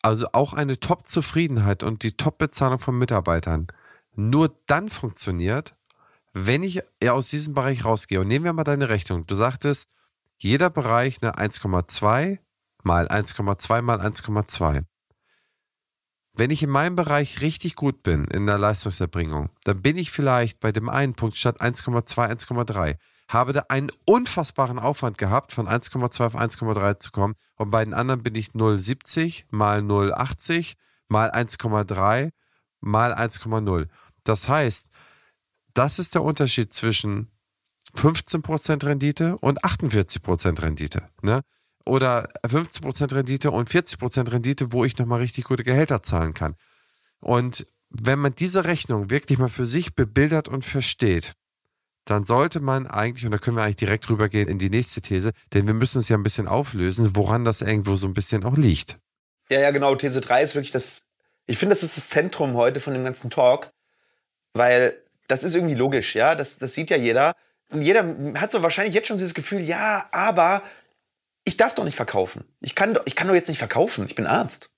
[0.02, 3.66] also auch eine Top-Zufriedenheit und die Top-Bezahlung von Mitarbeitern
[4.14, 5.76] nur dann funktioniert,
[6.32, 8.20] wenn ich aus diesem Bereich rausgehe.
[8.20, 9.26] Und nehmen wir mal deine Rechnung.
[9.26, 9.88] Du sagtest,
[10.36, 12.38] jeder Bereich eine 1,2
[12.82, 14.84] mal 1,2 mal 1,2.
[16.38, 20.60] Wenn ich in meinem Bereich richtig gut bin in der Leistungserbringung, dann bin ich vielleicht
[20.60, 22.96] bei dem einen Punkt statt 1,2, 1,3
[23.28, 27.34] habe da einen unfassbaren Aufwand gehabt, von 1,2 auf 1,3 zu kommen.
[27.56, 30.74] Und bei den anderen bin ich 0,70 mal 0,80
[31.08, 32.30] mal 1,3
[32.80, 33.88] mal 1,0.
[34.22, 34.90] Das heißt,
[35.74, 37.32] das ist der Unterschied zwischen
[37.96, 41.08] 15% Rendite und 48% Rendite.
[41.20, 41.42] Ne?
[41.88, 46.54] Oder 15% Rendite und 40% Rendite, wo ich nochmal richtig gute Gehälter zahlen kann.
[47.20, 51.32] Und wenn man diese Rechnung wirklich mal für sich bebildert und versteht,
[52.04, 55.32] dann sollte man eigentlich, und da können wir eigentlich direkt rübergehen in die nächste These,
[55.52, 58.56] denn wir müssen es ja ein bisschen auflösen, woran das irgendwo so ein bisschen auch
[58.56, 58.98] liegt.
[59.50, 59.94] Ja, ja, genau.
[59.94, 61.00] These 3 ist wirklich das,
[61.46, 63.70] ich finde, das ist das Zentrum heute von dem ganzen Talk,
[64.52, 64.94] weil
[65.26, 67.34] das ist irgendwie logisch, ja, das, das sieht ja jeder.
[67.70, 70.62] Und jeder hat so wahrscheinlich jetzt schon dieses Gefühl, ja, aber
[71.48, 72.44] ich darf doch nicht verkaufen.
[72.60, 74.06] Ich kann doch, ich kann doch jetzt nicht verkaufen.
[74.06, 74.70] Ich bin Arzt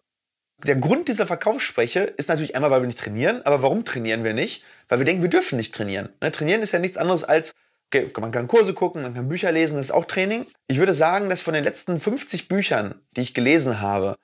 [0.66, 3.42] der Grund dieser Verkaufsspreche ist natürlich einmal, weil wir nicht trainieren.
[3.44, 4.64] Aber warum trainieren wir nicht?
[4.88, 6.10] Weil wir denken, wir dürfen nicht trainieren.
[6.20, 6.32] Ne?
[6.32, 7.54] Trainieren ist ja nichts anderes als,
[7.86, 10.46] okay, man kann Kurse gucken, man kann Bücher lesen, das ist auch Training.
[10.68, 14.16] Ich würde sagen, dass von den letzten 50 Büchern, die ich gelesen habe,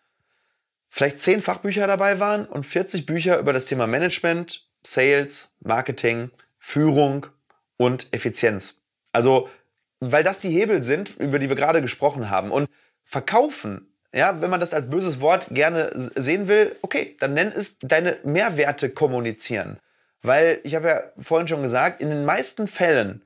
[0.91, 7.27] vielleicht 10 Fachbücher dabei waren und 40 Bücher über das Thema Management, Sales, Marketing, Führung
[7.77, 8.81] und Effizienz.
[9.13, 9.49] Also,
[10.01, 12.51] weil das die Hebel sind, über die wir gerade gesprochen haben.
[12.51, 12.69] Und
[13.05, 17.79] Verkaufen ja, wenn man das als böses Wort gerne sehen will, okay, dann nenn es
[17.81, 19.79] deine Mehrwerte kommunizieren.
[20.23, 23.23] Weil ich habe ja vorhin schon gesagt, in den meisten Fällen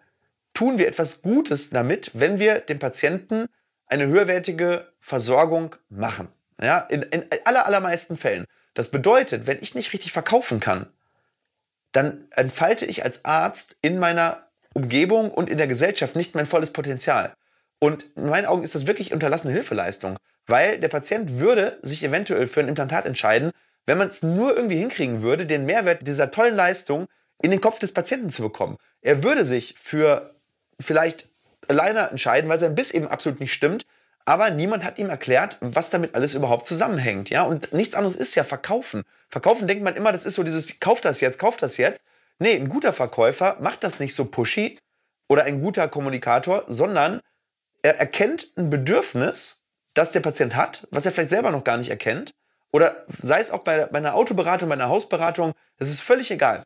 [0.52, 3.46] tun wir etwas Gutes damit, wenn wir dem Patienten
[3.86, 6.26] eine höherwertige Versorgung machen.
[6.60, 8.44] Ja, in, in aller, allermeisten Fällen.
[8.74, 10.86] Das bedeutet, wenn ich nicht richtig verkaufen kann,
[11.92, 16.72] dann entfalte ich als Arzt in meiner Umgebung und in der Gesellschaft nicht mein volles
[16.72, 17.34] Potenzial.
[17.78, 20.18] Und in meinen Augen ist das wirklich unterlassene Hilfeleistung
[20.50, 23.52] weil der Patient würde sich eventuell für ein Implantat entscheiden,
[23.86, 27.06] wenn man es nur irgendwie hinkriegen würde, den Mehrwert dieser tollen Leistung
[27.42, 28.76] in den Kopf des Patienten zu bekommen.
[29.00, 30.34] Er würde sich für
[30.78, 31.28] vielleicht
[31.68, 33.86] alleine entscheiden, weil sein Biss eben absolut nicht stimmt,
[34.26, 37.42] aber niemand hat ihm erklärt, was damit alles überhaupt zusammenhängt, ja?
[37.42, 39.04] Und nichts anderes ist ja verkaufen.
[39.28, 42.04] Verkaufen denkt man immer, das ist so dieses kauf das jetzt, kauf das jetzt.
[42.40, 44.78] Nee, ein guter Verkäufer macht das nicht so pushy
[45.28, 47.20] oder ein guter Kommunikator, sondern
[47.82, 49.60] er erkennt ein Bedürfnis
[49.94, 52.32] das der Patient hat, was er vielleicht selber noch gar nicht erkennt.
[52.72, 56.62] Oder sei es auch bei, bei einer Autoberatung, bei einer Hausberatung, das ist völlig egal.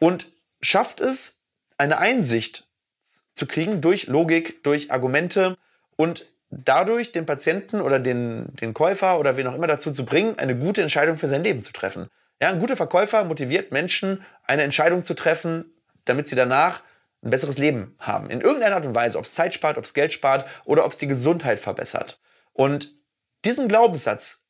[0.00, 1.44] Und schafft es,
[1.78, 2.68] eine Einsicht
[3.34, 5.56] zu kriegen durch Logik, durch Argumente
[5.96, 10.38] und dadurch den Patienten oder den, den Käufer oder wen auch immer dazu zu bringen,
[10.38, 12.10] eine gute Entscheidung für sein Leben zu treffen.
[12.40, 15.72] Ja, ein guter Verkäufer motiviert Menschen, eine Entscheidung zu treffen,
[16.04, 16.82] damit sie danach
[17.22, 18.28] ein besseres Leben haben.
[18.28, 20.92] In irgendeiner Art und Weise, ob es Zeit spart, ob es Geld spart oder ob
[20.92, 22.20] es die Gesundheit verbessert.
[22.52, 22.94] Und
[23.44, 24.46] diesen Glaubenssatz,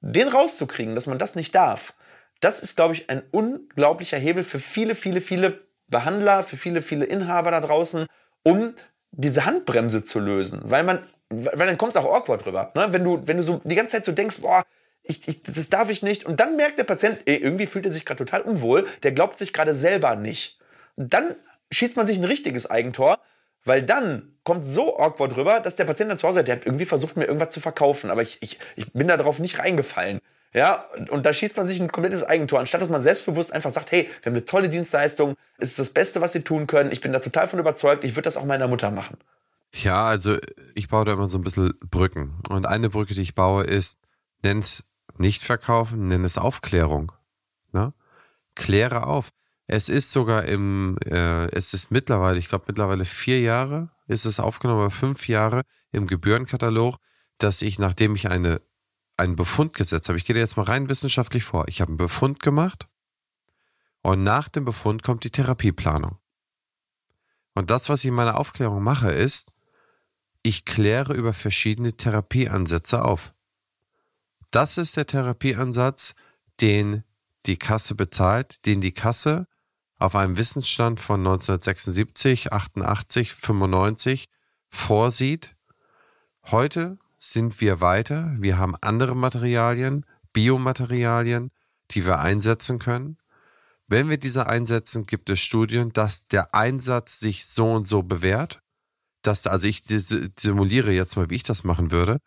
[0.00, 1.94] den rauszukriegen, dass man das nicht darf,
[2.40, 7.04] das ist, glaube ich, ein unglaublicher Hebel für viele, viele, viele Behandler, für viele, viele
[7.04, 8.06] Inhaber da draußen,
[8.42, 8.74] um
[9.10, 10.60] diese Handbremse zu lösen.
[10.64, 12.72] Weil man weil dann kommt es auch awkward rüber.
[12.74, 12.86] Ne?
[12.90, 14.64] Wenn, du, wenn du so die ganze Zeit so denkst, boah,
[15.06, 16.24] ich, ich, das darf ich nicht.
[16.24, 19.38] Und dann merkt der Patient, ey, irgendwie fühlt er sich gerade total unwohl, der glaubt
[19.38, 20.58] sich gerade selber nicht.
[20.96, 21.34] Und dann
[21.70, 23.18] schießt man sich ein richtiges Eigentor,
[23.64, 26.66] weil dann kommt so awkward rüber, dass der Patient dann zu Hause hat, der hat
[26.66, 30.20] irgendwie versucht, mir irgendwas zu verkaufen, aber ich, ich, ich bin darauf nicht reingefallen.
[30.52, 33.92] Ja, und da schießt man sich ein komplettes Eigentor, anstatt dass man selbstbewusst einfach sagt,
[33.92, 37.00] hey, wir haben eine tolle Dienstleistung, es ist das Beste, was sie tun können, ich
[37.00, 39.18] bin da total von überzeugt, ich würde das auch meiner Mutter machen.
[39.74, 40.38] Ja, also
[40.74, 42.40] ich baue da immer so ein bisschen Brücken.
[42.48, 43.98] Und eine Brücke, die ich baue, ist,
[44.42, 44.84] nenn es
[45.20, 47.12] nicht verkaufen, nenn es Aufklärung.
[47.72, 47.92] Ne?
[48.54, 49.30] Kläre auf.
[49.66, 54.38] Es ist sogar im, äh, es ist mittlerweile, ich glaube mittlerweile vier Jahre ist es
[54.38, 56.96] aufgenommen, aber fünf Jahre im Gebührenkatalog,
[57.38, 58.62] dass ich, nachdem ich eine,
[59.16, 62.40] einen Befund gesetzt habe, ich gehe jetzt mal rein wissenschaftlich vor, ich habe einen Befund
[62.40, 62.88] gemacht
[64.02, 66.18] und nach dem Befund kommt die Therapieplanung.
[67.54, 69.54] Und das, was ich in meiner Aufklärung mache, ist,
[70.42, 73.34] ich kläre über verschiedene Therapieansätze auf.
[74.50, 76.14] Das ist der Therapieansatz,
[76.60, 77.04] den
[77.46, 79.46] die Kasse bezahlt, den die Kasse
[79.98, 84.28] auf einem Wissensstand von 1976, 88, 95
[84.68, 85.56] vorsieht.
[86.44, 88.34] Heute sind wir weiter.
[88.38, 91.50] Wir haben andere Materialien, Biomaterialien,
[91.92, 93.16] die wir einsetzen können.
[93.88, 98.60] Wenn wir diese einsetzen, gibt es Studien, dass der Einsatz sich so und so bewährt.
[99.22, 99.82] Dass, also ich
[100.38, 102.20] simuliere jetzt mal, wie ich das machen würde.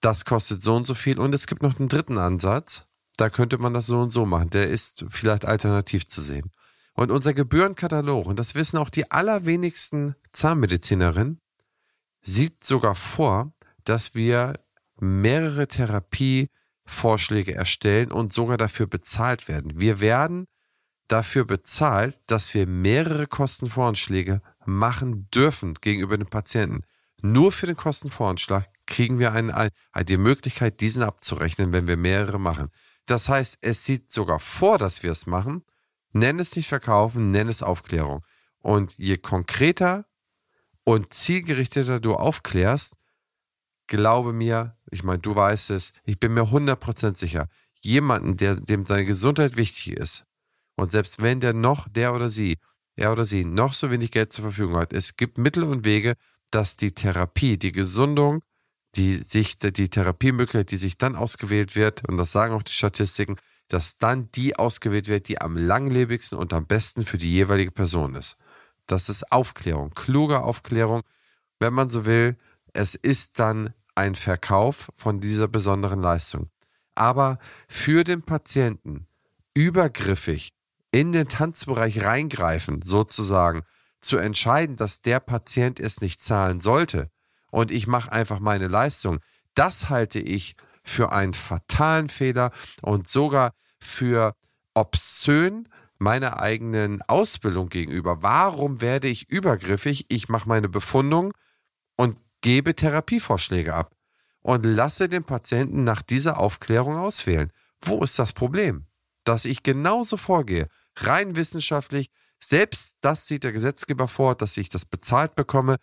[0.00, 1.18] Das kostet so und so viel.
[1.18, 2.86] Und es gibt noch einen dritten Ansatz.
[3.16, 4.50] Da könnte man das so und so machen.
[4.50, 6.52] Der ist vielleicht alternativ zu sehen.
[6.94, 11.40] Und unser Gebührenkatalog, und das wissen auch die allerwenigsten Zahnmedizinerinnen,
[12.20, 13.52] sieht sogar vor,
[13.84, 14.54] dass wir
[15.00, 19.80] mehrere Therapievorschläge erstellen und sogar dafür bezahlt werden.
[19.80, 20.46] Wir werden
[21.06, 26.82] dafür bezahlt, dass wir mehrere Kostenvoranschläge machen dürfen gegenüber den Patienten.
[27.22, 32.40] Nur für den Kostenvoranschlag kriegen wir eine, eine, die Möglichkeit, diesen abzurechnen, wenn wir mehrere
[32.40, 32.70] machen.
[33.06, 35.62] Das heißt, es sieht sogar vor, dass wir es machen,
[36.12, 38.24] Nenn es nicht verkaufen, nenn es Aufklärung.
[38.58, 40.06] Und je konkreter
[40.84, 42.96] und zielgerichteter du aufklärst,
[43.86, 47.48] glaube mir, ich meine, du weißt es, ich bin mir 100% sicher,
[47.80, 50.24] jemanden, der, dem seine Gesundheit wichtig ist,
[50.76, 52.56] und selbst wenn der noch, der oder sie,
[52.94, 56.14] er oder sie noch so wenig Geld zur Verfügung hat, es gibt Mittel und Wege,
[56.50, 58.42] dass die Therapie, die Gesundung,
[58.94, 63.36] die sich, die Therapiemöglichkeit, die sich dann ausgewählt wird, und das sagen auch die Statistiken,
[63.68, 68.14] dass dann die ausgewählt wird, die am langlebigsten und am besten für die jeweilige Person
[68.14, 68.36] ist.
[68.86, 71.02] Das ist Aufklärung, kluge Aufklärung.
[71.58, 72.36] Wenn man so will,
[72.72, 76.48] es ist dann ein Verkauf von dieser besonderen Leistung.
[76.94, 79.06] Aber für den Patienten
[79.54, 80.54] übergriffig
[80.90, 83.62] in den Tanzbereich reingreifen, sozusagen,
[84.00, 87.10] zu entscheiden, dass der Patient es nicht zahlen sollte
[87.50, 89.20] und ich mache einfach meine Leistung,
[89.54, 92.50] das halte ich für einen fatalen Fehler
[92.82, 94.34] und sogar für
[94.74, 98.22] obszön meiner eigenen Ausbildung gegenüber.
[98.22, 100.06] Warum werde ich übergriffig?
[100.08, 101.32] Ich mache meine Befundung
[101.96, 103.94] und gebe Therapievorschläge ab
[104.42, 107.52] und lasse den Patienten nach dieser Aufklärung auswählen.
[107.80, 108.86] Wo ist das Problem?
[109.24, 114.84] Dass ich genauso vorgehe, rein wissenschaftlich, selbst das sieht der Gesetzgeber vor, dass ich das
[114.84, 115.76] bezahlt bekomme.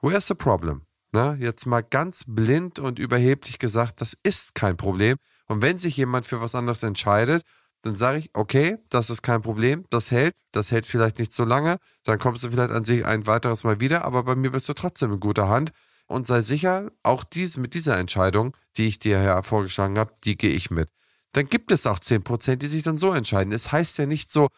[0.00, 0.86] Where's the problem?
[1.12, 5.16] Na, jetzt mal ganz blind und überheblich gesagt, das ist kein Problem.
[5.46, 7.42] Und wenn sich jemand für was anderes entscheidet,
[7.82, 11.44] dann sage ich, okay, das ist kein Problem, das hält, das hält vielleicht nicht so
[11.44, 14.68] lange, dann kommst du vielleicht an sich ein weiteres Mal wieder, aber bei mir bist
[14.68, 15.72] du trotzdem in guter Hand.
[16.06, 20.36] Und sei sicher, auch dies, mit dieser Entscheidung, die ich dir ja vorgeschlagen habe, die
[20.36, 20.88] gehe ich mit.
[21.32, 23.52] Dann gibt es auch 10%, die sich dann so entscheiden.
[23.52, 24.48] Es heißt ja nicht so,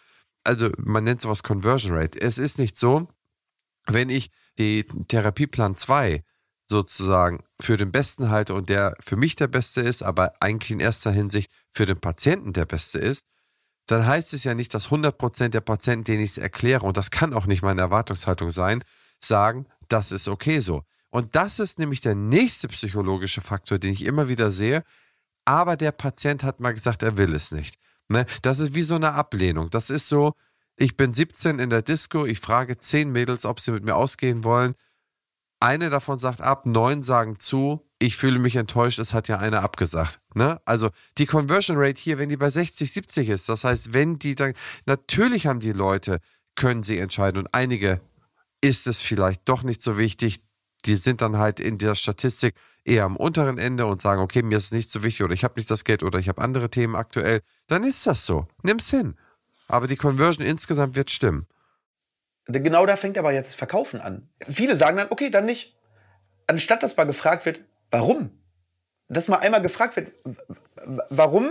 [0.45, 2.21] also man nennt sowas Conversion Rate.
[2.21, 3.09] Es ist nicht so,
[3.87, 6.23] wenn ich die Therapieplan 2
[6.75, 10.81] sozusagen für den Besten halte und der für mich der Beste ist, aber eigentlich in
[10.81, 13.23] erster Hinsicht für den Patienten der Beste ist,
[13.87, 17.13] dann heißt es ja nicht, dass 100% der Patienten, denen ich es erkläre, und das
[17.13, 18.83] kann auch nicht meine Erwartungshaltung sein,
[19.23, 20.83] sagen, das ist okay so.
[21.11, 24.83] Und das ist nämlich der nächste psychologische Faktor, den ich immer wieder sehe.
[25.45, 27.79] Aber der Patient hat mal gesagt, er will es nicht.
[28.09, 28.27] Ne?
[28.43, 29.71] Das ist wie so eine Ablehnung.
[29.71, 30.33] Das ist so,
[30.77, 34.43] ich bin 17 in der Disco, ich frage 10 Mädels, ob sie mit mir ausgehen
[34.43, 34.75] wollen.
[35.61, 37.87] Eine davon sagt ab, neun sagen zu.
[37.99, 40.21] Ich fühle mich enttäuscht, es hat ja einer abgesagt.
[40.35, 40.61] Ne?
[40.65, 44.35] Also die Conversion Rate hier, wenn die bei 60, 70 ist, das heißt, wenn die
[44.35, 44.53] dann,
[44.85, 46.19] natürlich haben die Leute,
[46.55, 48.01] können sie entscheiden und einige
[48.61, 50.43] ist es vielleicht doch nicht so wichtig.
[50.85, 54.59] Die sind dann halt in der Statistik eher am unteren Ende und sagen, okay, mir
[54.59, 56.71] ist es nicht so wichtig oder ich habe nicht das Geld oder ich habe andere
[56.71, 57.41] Themen aktuell.
[57.67, 58.47] Dann ist das so.
[58.63, 59.17] Nimm's hin.
[59.67, 61.47] Aber die Conversion insgesamt wird stimmen.
[62.47, 64.29] Genau da fängt aber jetzt das Verkaufen an.
[64.49, 65.77] Viele sagen dann, okay, dann nicht.
[66.47, 68.31] anstatt dass mal gefragt wird, warum?
[69.09, 70.13] Dass mal einmal gefragt wird,
[71.11, 71.51] warum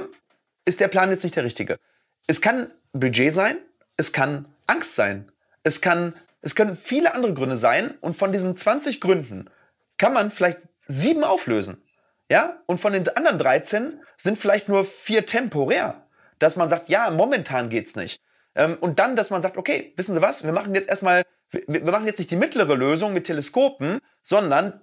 [0.65, 1.79] ist der Plan jetzt nicht der richtige?
[2.27, 3.57] Es kann Budget sein,
[3.97, 5.31] es kann Angst sein,
[5.63, 9.49] es kann, es können viele andere Gründe sein und von diesen 20 Gründen
[9.97, 11.81] kann man vielleicht sieben auflösen.
[12.29, 12.61] Ja?
[12.65, 16.05] Und von den anderen 13 sind vielleicht nur vier temporär.
[16.39, 18.21] Dass man sagt, ja, momentan geht's nicht.
[18.55, 21.83] Ähm, und dann, dass man sagt, okay, wissen Sie was, wir machen jetzt erstmal, wir,
[21.83, 24.81] machen jetzt nicht die mittlere Lösung mit Teleskopen, sondern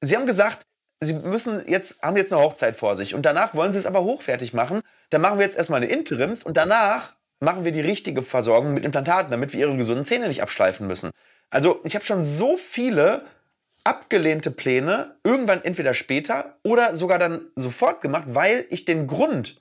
[0.00, 0.66] Sie haben gesagt,
[1.00, 4.02] Sie müssen jetzt, haben jetzt eine Hochzeit vor sich und danach wollen Sie es aber
[4.02, 4.80] hochfertig machen.
[5.10, 8.84] Dann machen wir jetzt erstmal eine Interims und danach machen wir die richtige Versorgung mit
[8.84, 11.10] Implantaten, damit wir Ihre gesunden Zähne nicht abschleifen müssen.
[11.50, 13.26] Also ich habe schon so viele
[13.84, 19.60] abgelehnte Pläne irgendwann entweder später oder sogar dann sofort gemacht, weil ich den Grund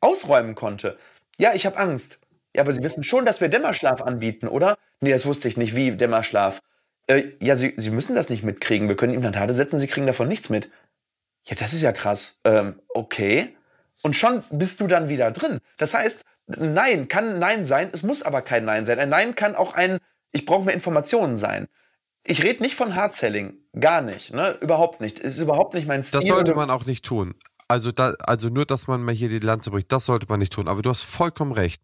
[0.00, 0.98] ausräumen konnte.
[1.36, 2.19] Ja, ich habe Angst.
[2.54, 4.76] Ja, aber Sie wissen schon, dass wir Dämmerschlaf anbieten, oder?
[5.00, 5.76] Nee, das wusste ich nicht.
[5.76, 6.60] Wie Dämmerschlaf?
[7.06, 8.88] Äh, ja, Sie, Sie müssen das nicht mitkriegen.
[8.88, 10.70] Wir können Implantate setzen, Sie kriegen davon nichts mit.
[11.44, 12.38] Ja, das ist ja krass.
[12.44, 13.56] Ähm, okay.
[14.02, 15.60] Und schon bist du dann wieder drin.
[15.76, 18.98] Das heißt, Nein kann Nein sein, es muss aber kein Nein sein.
[18.98, 19.98] Ein Nein kann auch ein,
[20.32, 21.68] ich brauche mehr Informationen sein.
[22.24, 24.58] Ich rede nicht von Hardselling, gar nicht, ne?
[24.60, 25.18] überhaupt nicht.
[25.20, 26.20] Es ist überhaupt nicht mein Stil.
[26.20, 27.34] Das sollte man auch nicht tun.
[27.68, 30.52] Also, da, also nur, dass man mal hier die Lanze bricht, das sollte man nicht
[30.52, 30.66] tun.
[30.66, 31.82] Aber du hast vollkommen recht.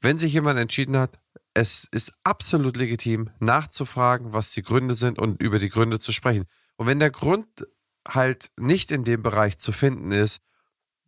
[0.00, 1.18] Wenn sich jemand entschieden hat,
[1.54, 6.44] es ist absolut legitim, nachzufragen, was die Gründe sind und über die Gründe zu sprechen.
[6.76, 7.66] Und wenn der Grund
[8.06, 10.40] halt nicht in dem Bereich zu finden ist,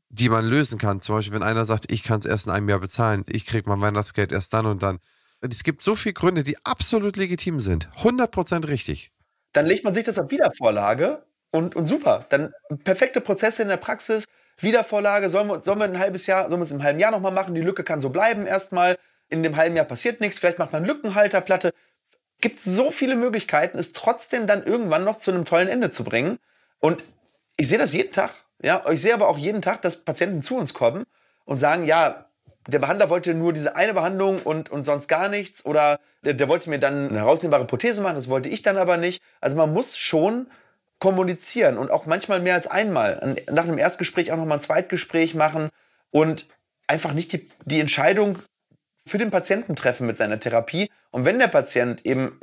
[0.09, 2.69] die man lösen kann, zum Beispiel, wenn einer sagt, ich kann es erst in einem
[2.69, 4.99] Jahr bezahlen, ich kriege mein Weihnachtsgeld erst dann und dann.
[5.41, 7.89] Es gibt so viele Gründe, die absolut legitim sind.
[7.99, 9.13] 100% richtig.
[9.53, 12.27] Dann legt man sich das auf Wiedervorlage und, und super.
[12.29, 12.53] Dann
[12.85, 14.25] perfekte Prozesse in der Praxis,
[14.63, 17.33] Wiedervorlage, sollen wir, sollen wir ein halbes Jahr, sollen wir es im halben Jahr nochmal
[17.33, 17.55] machen?
[17.55, 18.97] Die Lücke kann so bleiben erstmal.
[19.29, 20.39] In dem halben Jahr passiert nichts.
[20.39, 21.73] Vielleicht macht man Lückenhalterplatte.
[22.41, 26.39] Gibt so viele Möglichkeiten, es trotzdem dann irgendwann noch zu einem tollen Ende zu bringen.
[26.81, 27.05] Und
[27.57, 28.33] ich sehe das jeden Tag.
[28.63, 31.05] Ja, ich sehe aber auch jeden Tag, dass Patienten zu uns kommen
[31.45, 32.27] und sagen, ja,
[32.67, 36.49] der Behandler wollte nur diese eine Behandlung und, und sonst gar nichts oder der, der
[36.49, 39.23] wollte mir dann eine herausnehmbare Prothese machen, das wollte ich dann aber nicht.
[39.41, 40.47] Also man muss schon
[41.01, 43.37] kommunizieren und auch manchmal mehr als einmal.
[43.51, 45.71] Nach einem Erstgespräch auch nochmal ein Zweitgespräch machen
[46.11, 46.47] und
[46.87, 48.39] einfach nicht die, die Entscheidung
[49.07, 50.91] für den Patienten treffen mit seiner Therapie.
[51.11, 52.39] Und wenn der Patient eben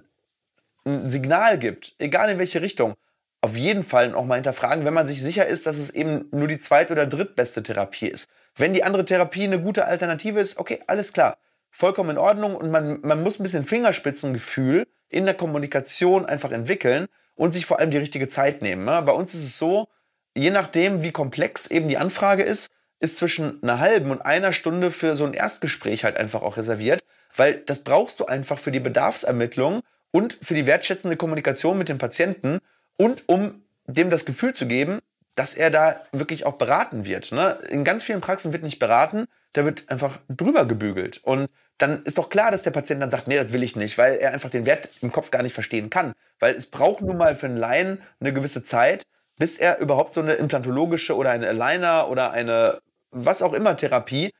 [0.85, 2.95] ein Signal gibt, egal in welche Richtung,
[3.41, 6.47] auf jeden Fall auch mal hinterfragen, wenn man sich sicher ist, dass es eben nur
[6.47, 8.27] die zweit- oder drittbeste Therapie ist.
[8.55, 11.37] Wenn die andere Therapie eine gute Alternative ist, okay, alles klar.
[11.69, 17.07] Vollkommen in Ordnung und man, man muss ein bisschen Fingerspitzengefühl in der Kommunikation einfach entwickeln
[17.37, 18.83] und sich vor allem die richtige Zeit nehmen.
[18.83, 19.01] Ne?
[19.03, 19.87] Bei uns ist es so,
[20.35, 24.91] je nachdem, wie komplex eben die Anfrage ist, ist zwischen einer halben und einer Stunde
[24.91, 26.99] für so ein Erstgespräch halt einfach auch reserviert,
[27.35, 29.81] weil das brauchst du einfach für die Bedarfsermittlung
[30.11, 32.59] und für die wertschätzende Kommunikation mit dem Patienten
[32.97, 34.99] und um dem das Gefühl zu geben,
[35.35, 37.31] dass er da wirklich auch beraten wird.
[37.31, 37.59] Ne?
[37.69, 41.19] In ganz vielen Praxen wird nicht beraten, da wird einfach drüber gebügelt.
[41.23, 43.97] Und dann ist doch klar, dass der Patient dann sagt, nee, das will ich nicht,
[43.97, 46.13] weil er einfach den Wert im Kopf gar nicht verstehen kann.
[46.39, 49.05] Weil es braucht nun mal für einen Laien eine gewisse Zeit,
[49.37, 52.79] bis er überhaupt so eine implantologische oder eine Aligner oder eine
[53.11, 54.33] was auch immer Therapie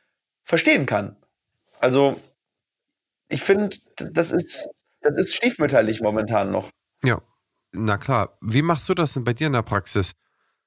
[0.44, 1.16] verstehen kann.
[1.80, 2.20] Also
[3.30, 4.70] ich finde, das ist,
[5.02, 6.70] das ist stiefmütterlich momentan noch.
[7.04, 7.22] Ja,
[7.72, 8.38] na klar.
[8.42, 10.14] Wie machst du das denn bei dir in der Praxis?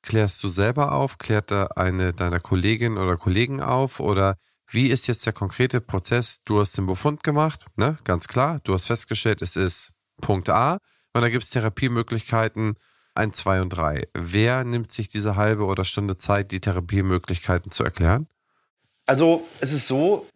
[0.02, 1.18] Klärst du selber auf?
[1.18, 4.00] Klärt da eine deiner Kolleginnen oder Kollegen auf?
[4.00, 4.36] Oder
[4.70, 6.42] wie ist jetzt der konkrete Prozess?
[6.44, 7.98] Du hast den Befund gemacht, ne?
[8.04, 8.60] Ganz klar.
[8.64, 10.78] Du hast festgestellt, es ist Punkt A.
[11.12, 12.76] Und da gibt es Therapiemöglichkeiten
[13.14, 14.08] 1, 2 und 3.
[14.14, 18.28] Wer nimmt sich diese halbe oder Stunde Zeit, die Therapiemöglichkeiten zu erklären?
[19.06, 20.26] Also es ist so,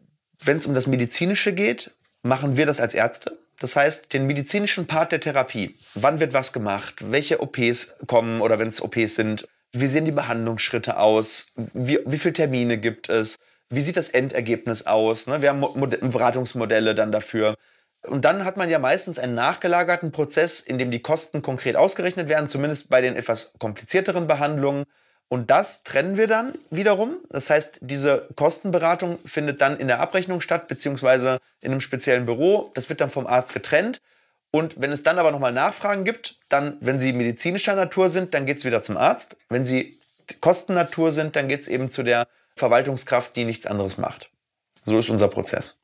[0.43, 1.93] wenn es um das Medizinische geht,
[2.23, 3.39] machen wir das als Ärzte.
[3.61, 5.79] Das heißt, den medizinischen Part der Therapie.
[5.95, 6.97] Wann wird was gemacht?
[7.11, 9.49] Welche OPs kommen oder wenn es OPs sind?
[9.75, 11.49] Wie sehen die Behandlungsschritte aus?
[11.57, 13.39] Wie, wie viele Termine gibt es?
[13.70, 15.27] Wie sieht das Endergebnis aus?
[15.27, 15.43] Ne?
[15.43, 17.57] Wir haben Mod Beratungsmodelle dann dafür.
[18.07, 22.29] Und dann hat man ja meistens einen nachgelagerten Prozess, in dem die Kosten konkret ausgerechnet
[22.29, 24.85] werden, zumindest bei den etwas komplizierteren Behandlungen.
[25.29, 27.16] Und das trennen wir dann wiederum.
[27.31, 32.70] Das heißt, diese Kostenberatung findet dann in der Abrechnung statt, beziehungsweise in einem speziellen Büro.
[32.75, 34.01] Das wird dann vom Arzt getrennt.
[34.55, 38.47] Und wenn es dann aber nochmal Nachfragen gibt, dann, wenn sie medizinischer Natur sind, dann
[38.47, 39.37] geht es wieder zum Arzt.
[39.49, 39.99] Wenn sie
[40.41, 44.31] Kostennatur sind, dann geht es eben zu der Verwaltungskraft, die nichts anderes macht.
[44.85, 45.81] So ist unser Prozess.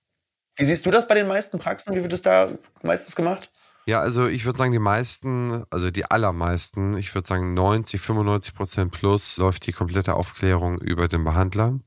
[0.55, 1.97] Wie siehst du das bei den meisten Praxen?
[1.97, 2.49] Wie wird es da
[2.83, 3.51] meistens gemacht?
[3.87, 8.55] Ja, also ich würde sagen, die meisten, also die allermeisten, ich würde sagen 90, 95
[8.55, 11.81] Prozent plus läuft die komplette Aufklärung über den Behandler.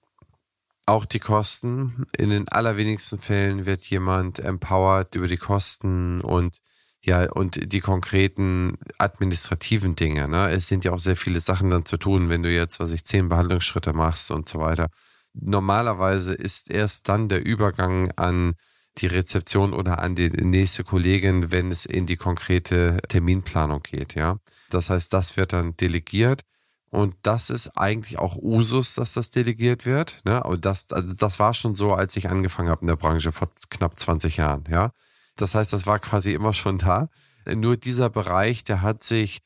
[0.86, 2.08] Auch die Kosten.
[2.18, 6.58] In den allerwenigsten Fällen wird jemand empowered über die Kosten und
[7.06, 10.30] Ja, und die konkreten administrativen Dinge.
[10.30, 10.50] Ne?
[10.52, 13.04] Es sind ja auch sehr viele Sachen dann zu tun, wenn du jetzt, was ich,
[13.04, 14.88] zehn Behandlungsschritte machst und so weiter.
[15.34, 18.54] Normalerweise ist erst dann der Übergang an
[19.00, 24.38] die Rezeption oder an die nächste Kollegin, wenn es in die konkrete Terminplanung geht, ja.
[24.70, 26.44] Das heißt, das wird dann delegiert.
[26.90, 30.22] Und das ist eigentlich auch Usus, dass das delegiert wird.
[30.26, 30.44] Ne?
[30.44, 33.50] Und das, also das war schon so, als ich angefangen habe in der Branche vor
[33.72, 34.64] knapp 20 Jahren.
[34.70, 34.92] Ja,
[35.36, 37.10] das heißt, das war quasi immer schon da.
[37.46, 39.40] Nur dieser Bereich, der hat sich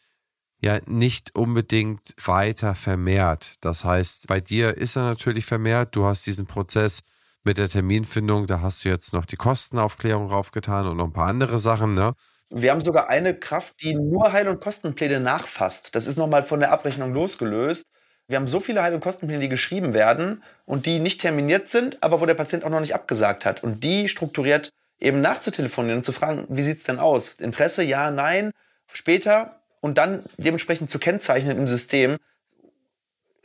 [0.62, 3.56] ja nicht unbedingt weiter vermehrt.
[3.62, 5.96] Das heißt, bei dir ist er natürlich vermehrt.
[5.96, 7.02] Du hast diesen Prozess
[7.44, 11.30] mit der Terminfindung, da hast du jetzt noch die Kostenaufklärung raufgetan und noch ein paar
[11.30, 12.14] andere Sachen, ne?
[12.50, 15.96] Wir haben sogar eine Kraft, die nur Heil- und Kostenpläne nachfasst.
[15.96, 17.86] Das ist nochmal von der Abrechnung losgelöst.
[18.30, 22.02] Wir haben so viele Heil- und Kostenpläne, die geschrieben werden und die nicht terminiert sind,
[22.02, 23.64] aber wo der Patient auch noch nicht abgesagt hat.
[23.64, 24.70] Und die strukturiert
[25.00, 27.34] eben nachzutelefonieren und zu fragen, wie sieht es denn aus?
[27.34, 28.52] Interesse, ja, nein,
[28.92, 32.18] später und dann dementsprechend zu kennzeichnen im System.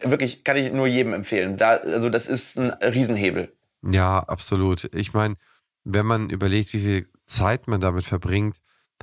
[0.01, 1.59] Wirklich kann ich nur jedem empfehlen.
[1.59, 3.53] Da, also das ist ein Riesenhebel.
[3.83, 4.93] Ja, absolut.
[4.95, 5.37] Ich meine,
[5.85, 8.57] wenn man überlegt, wie viel Zeit man damit verbringt,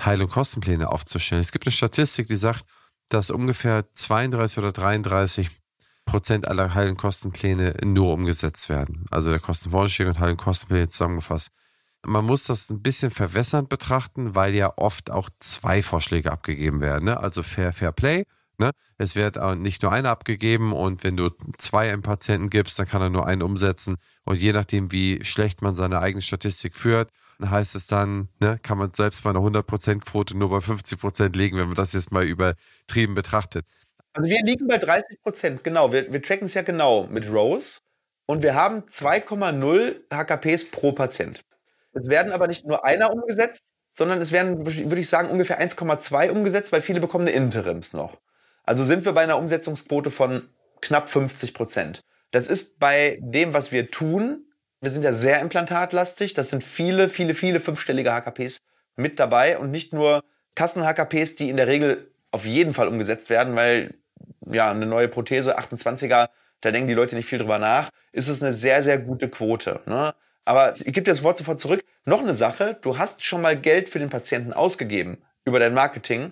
[0.05, 1.41] Heil- und Kostenpläne aufzustellen.
[1.41, 2.65] Es gibt eine Statistik, die sagt,
[3.09, 5.49] dass ungefähr 32 oder 33
[6.05, 9.05] Prozent aller Heil- und Kostenpläne nur umgesetzt werden.
[9.11, 11.51] Also der Kostenvoranschlag und Heil- und Kostenpläne zusammengefasst.
[12.05, 17.05] Man muss das ein bisschen verwässernd betrachten, weil ja oft auch zwei Vorschläge abgegeben werden.
[17.05, 17.19] Ne?
[17.19, 18.25] Also Fair, Fair Play
[18.59, 18.71] Ne?
[18.97, 23.01] Es wird nicht nur einer abgegeben und wenn du zwei einem Patienten gibst, dann kann
[23.01, 23.95] er nur einen umsetzen.
[24.25, 27.09] Und je nachdem, wie schlecht man seine eigene Statistik führt,
[27.41, 31.67] heißt es dann, ne, kann man selbst bei einer 100%-Quote nur bei 50% liegen, wenn
[31.67, 33.65] man das jetzt mal übertrieben betrachtet.
[34.11, 35.93] Also wir liegen bei 30%, genau.
[35.93, 37.79] Wir, wir tracken es ja genau mit Rose
[38.25, 41.45] und wir haben 2,0 HKPs pro Patient.
[41.93, 46.29] Es werden aber nicht nur einer umgesetzt, sondern es werden, würde ich sagen, ungefähr 1,2
[46.29, 48.19] umgesetzt, weil viele bekommen eine Interims noch.
[48.63, 50.49] Also sind wir bei einer Umsetzungsquote von
[50.81, 52.01] knapp 50 Prozent.
[52.31, 54.45] Das ist bei dem, was wir tun,
[54.81, 58.59] wir sind ja sehr implantatlastig, das sind viele, viele, viele fünfstellige HKPs
[58.95, 60.23] mit dabei und nicht nur
[60.55, 63.95] Kassen-HKPs, die in der Regel auf jeden Fall umgesetzt werden, weil
[64.45, 66.29] ja, eine neue Prothese, 28er,
[66.61, 69.81] da denken die Leute nicht viel drüber nach, ist es eine sehr, sehr gute Quote.
[69.85, 70.13] Ne?
[70.49, 71.83] Aber ich gebe dir das Wort sofort zurück.
[72.05, 76.31] Noch eine Sache, du hast schon mal Geld für den Patienten ausgegeben über dein Marketing.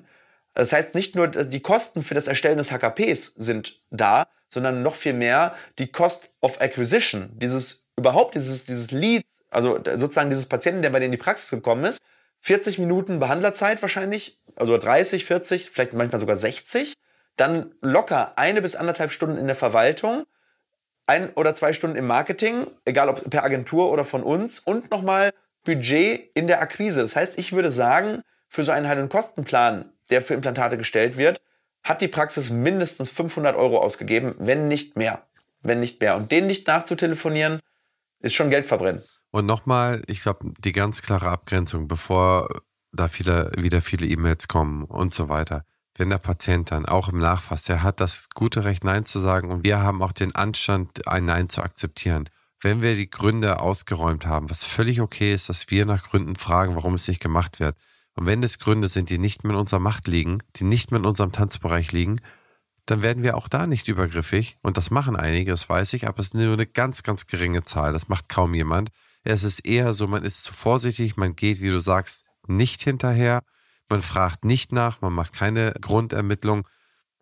[0.56, 4.96] Das heißt, nicht nur die Kosten für das Erstellen des HKPs sind da, sondern noch
[4.96, 10.82] viel mehr die Cost of Acquisition, dieses überhaupt dieses, dieses Leads, also sozusagen dieses Patienten,
[10.82, 12.02] der bei dir in die Praxis gekommen ist,
[12.40, 16.96] 40 Minuten Behandlerzeit wahrscheinlich, also 30, 40, vielleicht manchmal sogar 60,
[17.36, 20.26] dann locker eine bis anderthalb Stunden in der Verwaltung,
[21.08, 25.34] ein oder zwei Stunden im Marketing, egal ob per Agentur oder von uns und nochmal
[25.64, 27.02] Budget in der Akquise.
[27.02, 31.18] Das heißt, ich würde sagen, für so einen Heil- und Kostenplan der für Implantate gestellt
[31.18, 31.42] wird,
[31.84, 35.24] hat die Praxis mindestens 500 Euro ausgegeben, wenn nicht mehr.
[35.62, 36.16] Wenn nicht mehr.
[36.16, 37.60] Und den nicht nachzutelefonieren,
[38.20, 39.04] ist schon Geld verbrennen.
[39.32, 44.86] Und nochmal, ich glaube, die ganz klare Abgrenzung, bevor da viele, wieder viele E-Mails kommen
[44.86, 45.66] und so weiter.
[45.98, 49.50] Wenn der Patient dann auch im Nachfass, der hat das gute Recht, Nein zu sagen
[49.50, 52.30] und wir haben auch den Anstand, ein Nein zu akzeptieren.
[52.62, 56.76] Wenn wir die Gründe ausgeräumt haben, was völlig okay ist, dass wir nach Gründen fragen,
[56.76, 57.76] warum es nicht gemacht wird,
[58.14, 61.00] und wenn es Gründe sind, die nicht mehr in unserer Macht liegen, die nicht mehr
[61.00, 62.20] in unserem Tanzbereich liegen,
[62.88, 64.58] dann werden wir auch da nicht übergriffig.
[64.64, 67.64] Und das machen einige, das weiß ich, aber es ist nur eine ganz, ganz geringe
[67.64, 67.94] Zahl.
[67.94, 68.90] Das macht kaum jemand.
[69.24, 73.44] Es ist eher so, man ist zu vorsichtig, man geht, wie du sagst, nicht hinterher,
[73.90, 76.68] man fragt nicht nach, man macht keine Grundermittlung.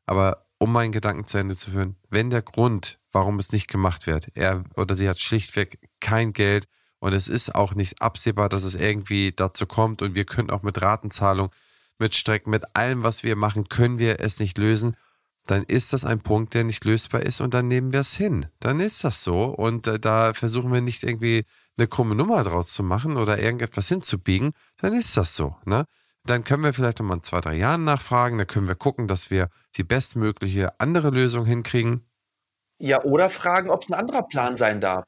[0.05, 4.07] Aber um meinen Gedanken zu Ende zu führen, wenn der Grund, warum es nicht gemacht
[4.07, 6.67] wird, er oder sie hat schlichtweg kein Geld,
[7.05, 10.01] und es ist auch nicht absehbar, dass es irgendwie dazu kommt.
[10.01, 11.51] Und wir können auch mit Ratenzahlung,
[11.99, 14.95] mit Strecken, mit allem, was wir machen, können wir es nicht lösen.
[15.45, 18.47] Dann ist das ein Punkt, der nicht lösbar ist und dann nehmen wir es hin.
[18.59, 19.43] Dann ist das so.
[19.43, 21.45] Und äh, da versuchen wir nicht irgendwie
[21.77, 24.53] eine krumme Nummer draus zu machen oder irgendetwas hinzubiegen.
[24.77, 25.55] Dann ist das so.
[25.65, 25.85] Ne?
[26.25, 28.37] Dann können wir vielleicht nochmal in zwei, drei Jahren nachfragen.
[28.37, 32.05] Dann können wir gucken, dass wir die bestmögliche andere Lösung hinkriegen.
[32.79, 35.05] Ja, oder fragen, ob es ein anderer Plan sein darf.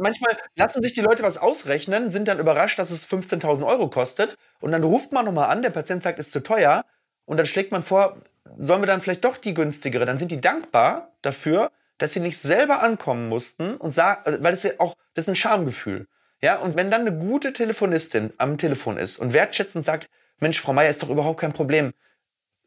[0.00, 4.36] Manchmal lassen sich die Leute was ausrechnen, sind dann überrascht, dass es 15.000 Euro kostet.
[4.60, 6.84] Und dann ruft man nochmal an, der Patient sagt, es ist zu teuer.
[7.26, 8.16] Und dann schlägt man vor,
[8.56, 10.06] sollen wir dann vielleicht doch die günstigere?
[10.06, 14.52] Dann sind die dankbar dafür, dass sie nicht selber ankommen mussten und sagen, also, weil
[14.52, 16.06] das ja auch, das ist ein Schamgefühl.
[16.40, 20.08] Ja, und wenn dann eine gute Telefonistin am Telefon ist und wertschätzend sagt,
[20.40, 21.92] Mensch, Frau Meier, ist doch überhaupt kein Problem.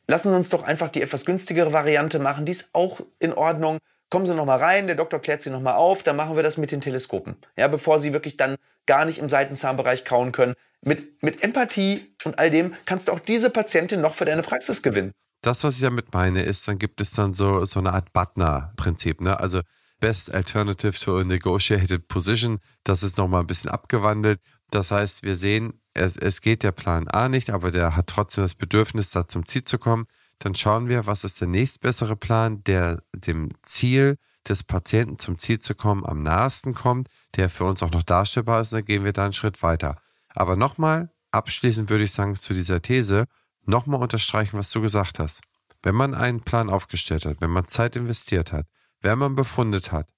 [0.08, 3.80] Lassen Sie uns doch einfach die etwas günstigere Variante machen, die ist auch in Ordnung
[4.14, 6.44] kommen Sie noch mal rein, der Doktor klärt Sie noch mal auf, dann machen wir
[6.44, 7.36] das mit den Teleskopen.
[7.58, 10.54] Ja, bevor Sie wirklich dann gar nicht im Seitenzahnbereich kauen können.
[10.82, 14.84] mit, mit Empathie und all dem kannst du auch diese Patientin noch für deine Praxis
[14.84, 15.14] gewinnen.
[15.42, 19.20] Das, was ich damit meine, ist, dann gibt es dann so, so eine Art Butner-Prinzip.
[19.20, 19.40] Ne?
[19.40, 19.62] Also
[20.00, 24.40] Best Alternative to a Negotiated Position, das ist nochmal ein bisschen abgewandelt.
[24.70, 28.44] Das heißt, wir sehen, es, es geht der Plan A nicht, aber der hat trotzdem
[28.44, 30.06] das Bedürfnis, da zum Ziel zu kommen.
[30.40, 34.18] Dann schauen wir, was ist der nächstbessere Plan, der dem Ziel
[34.48, 38.62] des Patienten zum Ziel zu kommen am nahesten kommt, der für uns auch noch darstellbar
[38.62, 39.98] ist, dann gehen wir da einen Schritt weiter.
[40.30, 43.26] Aber nochmal, abschließend würde ich sagen, zu dieser These,
[43.66, 45.42] nochmal unterstreichen, was du gesagt hast.
[45.82, 48.68] Wenn man einen Plan aufgestellt hat, wenn man Zeit investiert hat,
[49.02, 50.10] wenn man befundet hat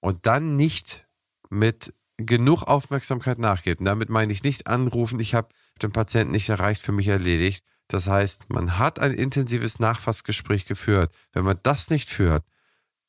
[0.00, 1.06] und dann nicht
[1.48, 1.94] mit
[2.26, 5.48] genug Aufmerksamkeit nachgeht, und damit meine ich nicht anrufen, ich habe
[5.82, 7.64] den Patienten nicht erreicht, für mich erledigt.
[7.88, 11.12] Das heißt, man hat ein intensives Nachfassgespräch geführt.
[11.32, 12.44] Wenn man das nicht führt,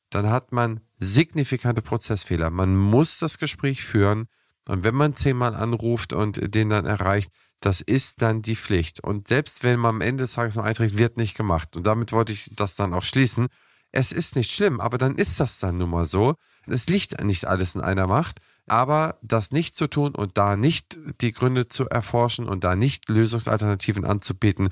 [0.10, 2.50] dann hat man signifikante Prozessfehler.
[2.50, 4.28] Man muss das Gespräch führen
[4.68, 7.32] und wenn man zehnmal anruft und den dann erreicht,
[7.62, 9.04] das ist dann die Pflicht.
[9.04, 11.76] Und selbst wenn man am Ende des Tages noch einträgt, wird nicht gemacht.
[11.78, 13.48] Und damit wollte ich das dann auch schließen.
[13.92, 16.36] Es ist nicht schlimm, aber dann ist das dann nun mal so.
[16.66, 18.40] Es liegt nicht alles in einer Macht.
[18.68, 23.10] Aber das nicht zu tun und da nicht die Gründe zu erforschen und da nicht
[23.10, 24.70] Lösungsalternativen anzubieten,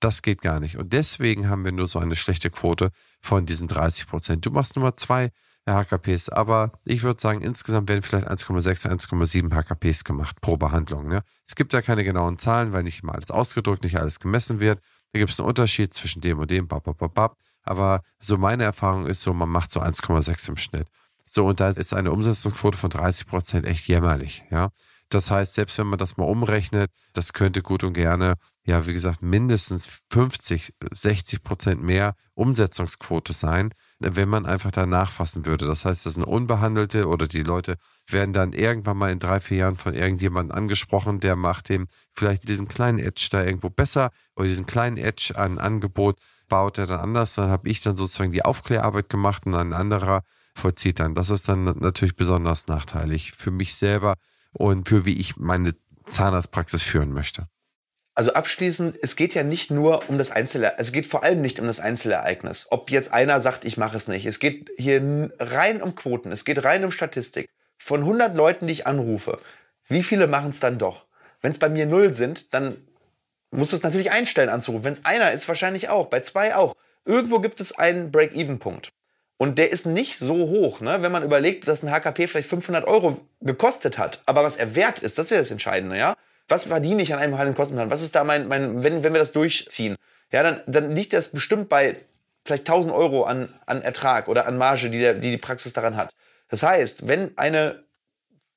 [0.00, 0.76] das geht gar nicht.
[0.76, 4.46] Und deswegen haben wir nur so eine schlechte Quote von diesen 30 Prozent.
[4.46, 5.30] Du machst Nummer zwei
[5.66, 11.08] HKPs, aber ich würde sagen, insgesamt werden vielleicht 1,6, 1,7 HKPs gemacht pro Behandlung.
[11.08, 11.22] Ne?
[11.46, 14.80] Es gibt da keine genauen Zahlen, weil nicht immer alles ausgedrückt, nicht alles gemessen wird.
[15.12, 18.64] Da gibt es einen Unterschied zwischen dem und dem, bap, bap, bap, aber so meine
[18.64, 20.88] Erfahrung ist so, man macht so 1,6 im Schnitt.
[21.26, 24.70] So, und da ist eine Umsetzungsquote von 30 Prozent echt jämmerlich, ja.
[25.10, 28.92] Das heißt, selbst wenn man das mal umrechnet, das könnte gut und gerne, ja, wie
[28.92, 33.70] gesagt, mindestens 50, 60 Prozent mehr Umsetzungsquote sein,
[34.00, 35.66] wenn man einfach da nachfassen würde.
[35.66, 37.76] Das heißt, das sind Unbehandelte oder die Leute
[38.08, 42.48] werden dann irgendwann mal in drei, vier Jahren von irgendjemandem angesprochen, der macht dem vielleicht
[42.48, 46.18] diesen kleinen Edge da irgendwo besser oder diesen kleinen Edge an Angebot
[46.48, 47.34] baut er dann anders.
[47.34, 50.22] Dann habe ich dann sozusagen die Aufklärarbeit gemacht und ein anderer
[50.54, 51.14] vollzieht dann.
[51.14, 54.14] Das ist dann natürlich besonders nachteilig für mich selber
[54.52, 55.74] und für wie ich meine
[56.06, 57.46] Zahnarztpraxis führen möchte.
[58.16, 61.58] Also abschließend, es geht ja nicht nur um das Einzele, es geht vor allem nicht
[61.58, 62.68] um das Einzelereignis.
[62.70, 64.24] Ob jetzt einer sagt, ich mache es nicht.
[64.24, 67.48] Es geht hier rein um Quoten, es geht rein um Statistik.
[67.76, 69.40] Von 100 Leuten, die ich anrufe,
[69.88, 71.06] wie viele machen es dann doch?
[71.40, 72.76] Wenn es bei mir null sind, dann
[73.50, 74.84] muss es natürlich einstellen anzurufen.
[74.84, 76.06] Wenn es einer ist, wahrscheinlich auch.
[76.06, 76.74] Bei zwei auch.
[77.04, 78.92] Irgendwo gibt es einen Break-Even-Punkt.
[79.36, 80.98] Und der ist nicht so hoch, ne?
[81.02, 84.22] wenn man überlegt, dass ein HKP vielleicht 500 Euro gekostet hat.
[84.26, 86.16] Aber was er wert ist, das ist ja das Entscheidende, ja.
[86.48, 87.90] Was verdiene ich an einem heiligen Kostenplan?
[87.90, 89.96] Was ist da mein, mein wenn, wenn wir das durchziehen?
[90.30, 91.96] Ja, dann, dann liegt das bestimmt bei
[92.44, 95.96] vielleicht 1000 Euro an, an Ertrag oder an Marge, die, der, die die Praxis daran
[95.96, 96.14] hat.
[96.48, 97.84] Das heißt, wenn eine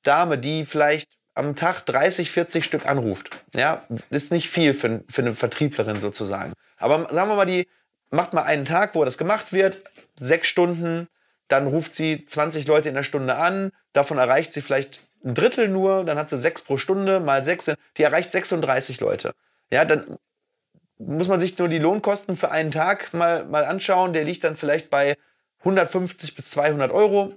[0.02, 5.22] Dame, die vielleicht am Tag 30, 40 Stück anruft, ja, ist nicht viel für, für
[5.22, 6.52] eine Vertrieblerin sozusagen.
[6.76, 7.66] Aber sagen wir mal, die
[8.10, 9.82] macht mal einen Tag, wo das gemacht wird,
[10.18, 11.08] sechs Stunden,
[11.48, 15.68] dann ruft sie 20 Leute in der Stunde an, davon erreicht sie vielleicht ein Drittel
[15.68, 19.34] nur, dann hat sie sechs pro Stunde, mal sechs, die erreicht 36 Leute.
[19.70, 20.18] Ja, dann
[20.98, 24.12] muss man sich nur die Lohnkosten für einen Tag mal, mal anschauen.
[24.12, 25.16] Der liegt dann vielleicht bei
[25.60, 27.34] 150 bis 200 Euro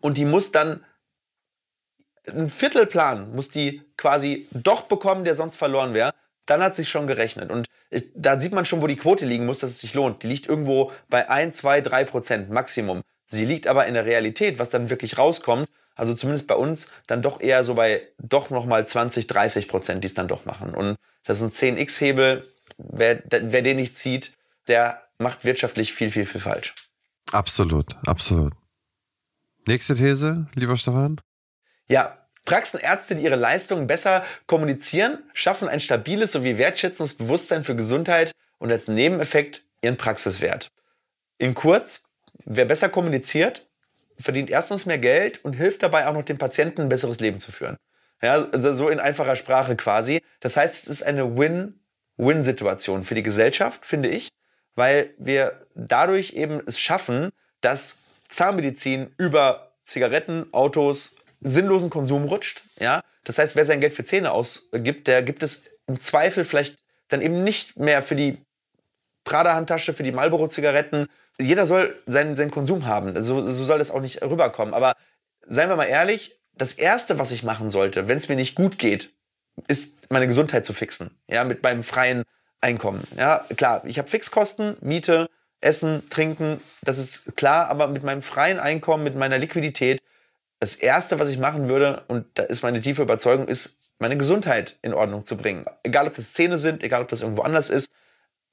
[0.00, 0.84] und die muss dann
[2.28, 6.12] ein Viertelplan, muss die quasi doch bekommen, der sonst verloren wäre.
[6.46, 7.50] Dann hat sich schon gerechnet.
[7.50, 7.66] Und
[8.14, 10.22] da sieht man schon, wo die Quote liegen muss, dass es sich lohnt.
[10.22, 13.02] Die liegt irgendwo bei 1, 2, 3 Prozent Maximum.
[13.26, 17.22] Sie liegt aber in der Realität, was dann wirklich rauskommt, also zumindest bei uns, dann
[17.22, 20.74] doch eher so bei doch nochmal 20, 30 Prozent, die es dann doch machen.
[20.74, 22.48] Und das ist ein 10x-Hebel.
[22.78, 24.32] Wer, wer den nicht zieht,
[24.68, 26.74] der macht wirtschaftlich viel, viel, viel falsch.
[27.32, 28.52] Absolut, absolut.
[29.66, 31.20] Nächste These, lieber Stefan?
[31.88, 38.32] Ja, Praxenärzte, die ihre Leistungen besser kommunizieren, schaffen ein stabiles sowie wertschätzendes Bewusstsein für Gesundheit
[38.58, 40.68] und als Nebeneffekt ihren Praxiswert.
[41.36, 42.04] In kurz,
[42.44, 43.66] wer besser kommuniziert,
[44.18, 47.52] verdient erstens mehr Geld und hilft dabei auch noch dem Patienten ein besseres Leben zu
[47.52, 47.76] führen.
[48.22, 50.22] Ja, also so in einfacher Sprache quasi.
[50.40, 54.30] Das heißt, es ist eine Win-Win-Situation für die Gesellschaft, finde ich,
[54.74, 57.30] weil wir dadurch eben es schaffen,
[57.60, 61.15] dass Zahnmedizin über Zigaretten, Autos,
[61.50, 62.62] sinnlosen Konsum rutscht.
[62.78, 63.02] Ja?
[63.24, 66.78] Das heißt, wer sein Geld für Zähne ausgibt, der gibt es im Zweifel vielleicht
[67.08, 68.38] dann eben nicht mehr für die
[69.24, 71.08] Prada-Handtasche, für die Marlboro-Zigaretten.
[71.38, 73.22] Jeder soll seinen, seinen Konsum haben.
[73.22, 74.74] So, so soll das auch nicht rüberkommen.
[74.74, 74.94] Aber
[75.46, 78.78] seien wir mal ehrlich, das Erste, was ich machen sollte, wenn es mir nicht gut
[78.78, 79.10] geht,
[79.68, 81.10] ist meine Gesundheit zu fixen.
[81.28, 82.24] Ja, mit meinem freien
[82.60, 83.04] Einkommen.
[83.16, 85.28] Ja, klar, ich habe Fixkosten, Miete,
[85.60, 90.00] Essen, Trinken, das ist klar, aber mit meinem freien Einkommen, mit meiner Liquidität
[90.58, 94.78] das Erste, was ich machen würde, und da ist meine tiefe Überzeugung, ist meine Gesundheit
[94.82, 95.64] in Ordnung zu bringen.
[95.82, 97.90] Egal, ob das Zähne sind, egal, ob das irgendwo anders ist.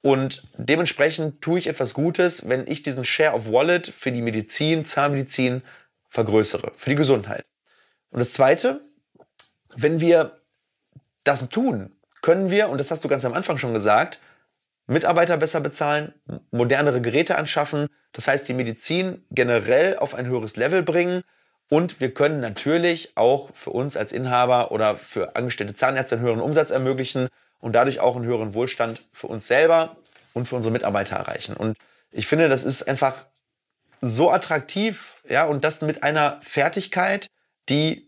[0.02, 4.84] Und dementsprechend tue ich etwas Gutes, wenn ich diesen Share of Wallet für die Medizin,
[4.84, 5.62] Zahnmedizin
[6.08, 7.44] vergrößere, für die Gesundheit.
[8.10, 8.82] Und das Zweite,
[9.74, 10.40] wenn wir
[11.24, 14.20] das tun, können wir, und das hast du ganz am Anfang schon gesagt,
[14.86, 16.12] Mitarbeiter besser bezahlen,
[16.50, 21.24] modernere Geräte anschaffen, das heißt die Medizin generell auf ein höheres Level bringen
[21.68, 26.40] und wir können natürlich auch für uns als Inhaber oder für angestellte Zahnärzte einen höheren
[26.40, 27.28] Umsatz ermöglichen
[27.60, 29.96] und dadurch auch einen höheren Wohlstand für uns selber
[30.34, 31.56] und für unsere Mitarbeiter erreichen.
[31.56, 31.78] Und
[32.10, 33.26] ich finde, das ist einfach
[34.00, 37.28] so attraktiv, ja, und das mit einer Fertigkeit,
[37.68, 38.06] die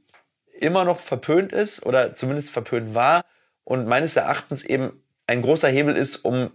[0.58, 3.24] immer noch verpönt ist oder zumindest verpönt war
[3.64, 6.50] und meines Erachtens eben ein großer Hebel ist, um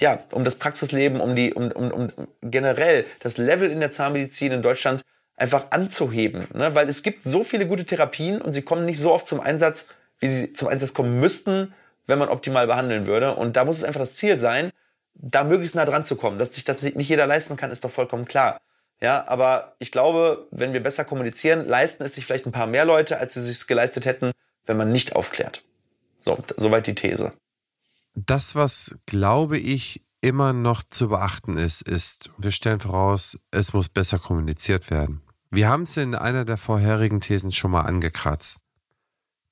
[0.00, 4.50] ja, um das Praxisleben, um die, um, um, um generell das Level in der Zahnmedizin
[4.50, 5.02] in Deutschland
[5.36, 6.46] einfach anzuheben.
[6.54, 6.74] Ne?
[6.74, 9.88] Weil es gibt so viele gute Therapien und sie kommen nicht so oft zum Einsatz,
[10.20, 11.74] wie sie zum Einsatz kommen müssten,
[12.06, 13.34] wenn man optimal behandeln würde.
[13.34, 14.70] Und da muss es einfach das Ziel sein,
[15.14, 16.38] da möglichst nah dran zu kommen.
[16.38, 18.60] Dass sich das nicht jeder leisten kann, ist doch vollkommen klar.
[19.00, 22.84] Ja, aber ich glaube, wenn wir besser kommunizieren, leisten es sich vielleicht ein paar mehr
[22.84, 24.30] Leute, als sie es sich geleistet hätten,
[24.64, 25.64] wenn man nicht aufklärt.
[26.20, 27.32] So, soweit die These.
[28.14, 33.88] Das, was glaube ich immer noch zu beachten ist, ist, wir stellen voraus, es muss
[33.88, 35.21] besser kommuniziert werden.
[35.54, 38.62] Wir haben es in einer der vorherigen Thesen schon mal angekratzt.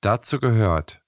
[0.01, 1.03] Dazu gehört,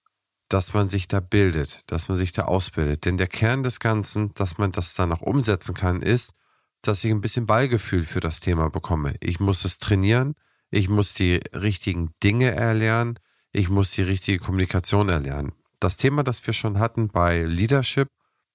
[0.50, 3.06] dass man sich da bildet, dass man sich da ausbildet.
[3.06, 6.36] Denn der Kern des Ganzen, dass man das dann auch umsetzen kann, ist,
[6.84, 9.16] dass ich ein bisschen Ballgefühl für das Thema bekomme.
[9.20, 10.36] Ich muss es trainieren,
[10.70, 13.18] ich muss die richtigen Dinge erlernen,
[13.52, 15.54] ich muss die richtige Kommunikation erlernen.
[15.80, 18.10] Das Thema, das wir schon hatten bei Leadership,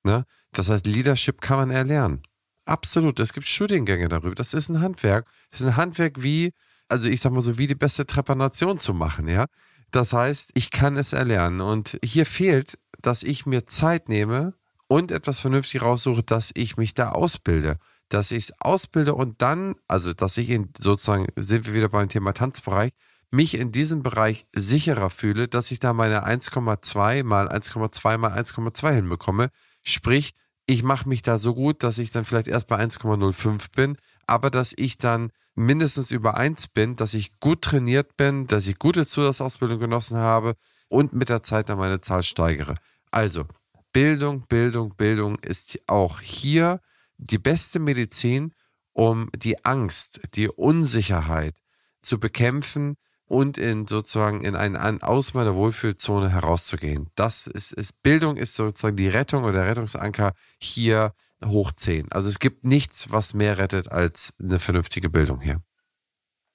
[0.04, 0.24] ne?
[0.52, 2.22] das heißt, Leadership kann man erlernen.
[2.68, 4.34] Absolut, es gibt Studiengänge darüber.
[4.34, 5.26] Das ist ein Handwerk.
[5.50, 6.52] Das ist ein Handwerk wie,
[6.88, 9.46] also ich sag mal so, wie die beste Trepanation zu machen, ja.
[9.90, 11.62] Das heißt, ich kann es erlernen.
[11.62, 14.52] Und hier fehlt, dass ich mir Zeit nehme
[14.86, 17.78] und etwas vernünftig raussuche, dass ich mich da ausbilde.
[18.10, 22.10] Dass ich es ausbilde und dann, also dass ich in sozusagen, sind wir wieder beim
[22.10, 22.90] Thema Tanzbereich,
[23.30, 28.92] mich in diesem Bereich sicherer fühle, dass ich da meine 1,2 mal 1,2 mal 1,2
[28.92, 29.48] hinbekomme.
[29.84, 30.34] Sprich,
[30.68, 33.96] ich mache mich da so gut, dass ich dann vielleicht erst bei 1,05 bin,
[34.26, 38.78] aber dass ich dann mindestens über 1 bin, dass ich gut trainiert bin, dass ich
[38.78, 40.56] gute Zusatzausbildung genossen habe
[40.88, 42.74] und mit der Zeit dann meine Zahl steigere.
[43.10, 43.46] Also,
[43.94, 46.80] Bildung, Bildung, Bildung ist auch hier
[47.16, 48.52] die beste Medizin,
[48.92, 51.56] um die Angst, die Unsicherheit
[52.02, 52.96] zu bekämpfen
[53.28, 57.10] und in sozusagen in einen, einen aus meiner Wohlfühlzone herauszugehen.
[57.14, 61.12] Das ist, ist Bildung ist sozusagen die Rettung oder der Rettungsanker hier
[61.44, 62.10] hoch 10.
[62.10, 65.60] Also es gibt nichts, was mehr rettet als eine vernünftige Bildung hier.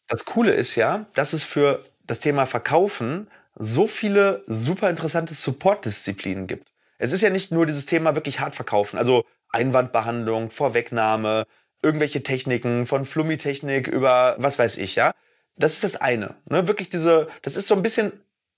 [0.08, 6.48] Das Coole ist ja, dass es für das Thema Verkaufen so viele super interessante Support-Disziplinen
[6.48, 6.72] gibt.
[6.98, 11.46] Es ist ja nicht nur dieses Thema wirklich hart verkaufen, also Einwandbehandlung, Vorwegnahme,
[11.82, 15.14] irgendwelche Techniken von Flummitechnik über was weiß ich, ja.
[15.56, 16.36] Das ist das eine.
[16.50, 16.68] Ne?
[16.68, 18.12] Wirklich diese, das ist so ein bisschen,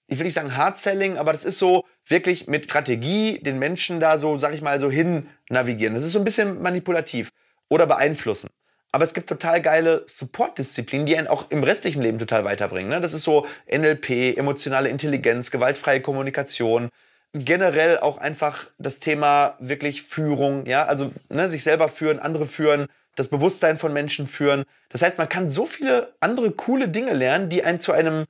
[0.07, 3.99] ich will nicht sagen Hard Selling, aber das ist so wirklich mit Strategie den Menschen
[3.99, 5.93] da so, sag ich mal, so hin navigieren.
[5.93, 7.31] Das ist so ein bisschen manipulativ
[7.69, 8.49] oder beeinflussen.
[8.91, 12.89] Aber es gibt total geile Support-Disziplinen, die einen auch im restlichen Leben total weiterbringen.
[12.89, 13.01] Ne?
[13.01, 16.89] Das ist so NLP, emotionale Intelligenz, gewaltfreie Kommunikation,
[17.33, 22.87] generell auch einfach das Thema wirklich Führung, ja, also ne, sich selber führen, andere führen,
[23.15, 24.65] das Bewusstsein von Menschen führen.
[24.89, 28.25] Das heißt, man kann so viele andere coole Dinge lernen, die einen zu einem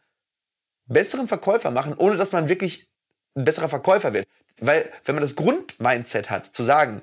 [0.88, 2.88] besseren Verkäufer machen, ohne dass man wirklich
[3.36, 4.28] ein besserer Verkäufer wird.
[4.60, 7.02] Weil wenn man das Grundmindset hat, zu sagen,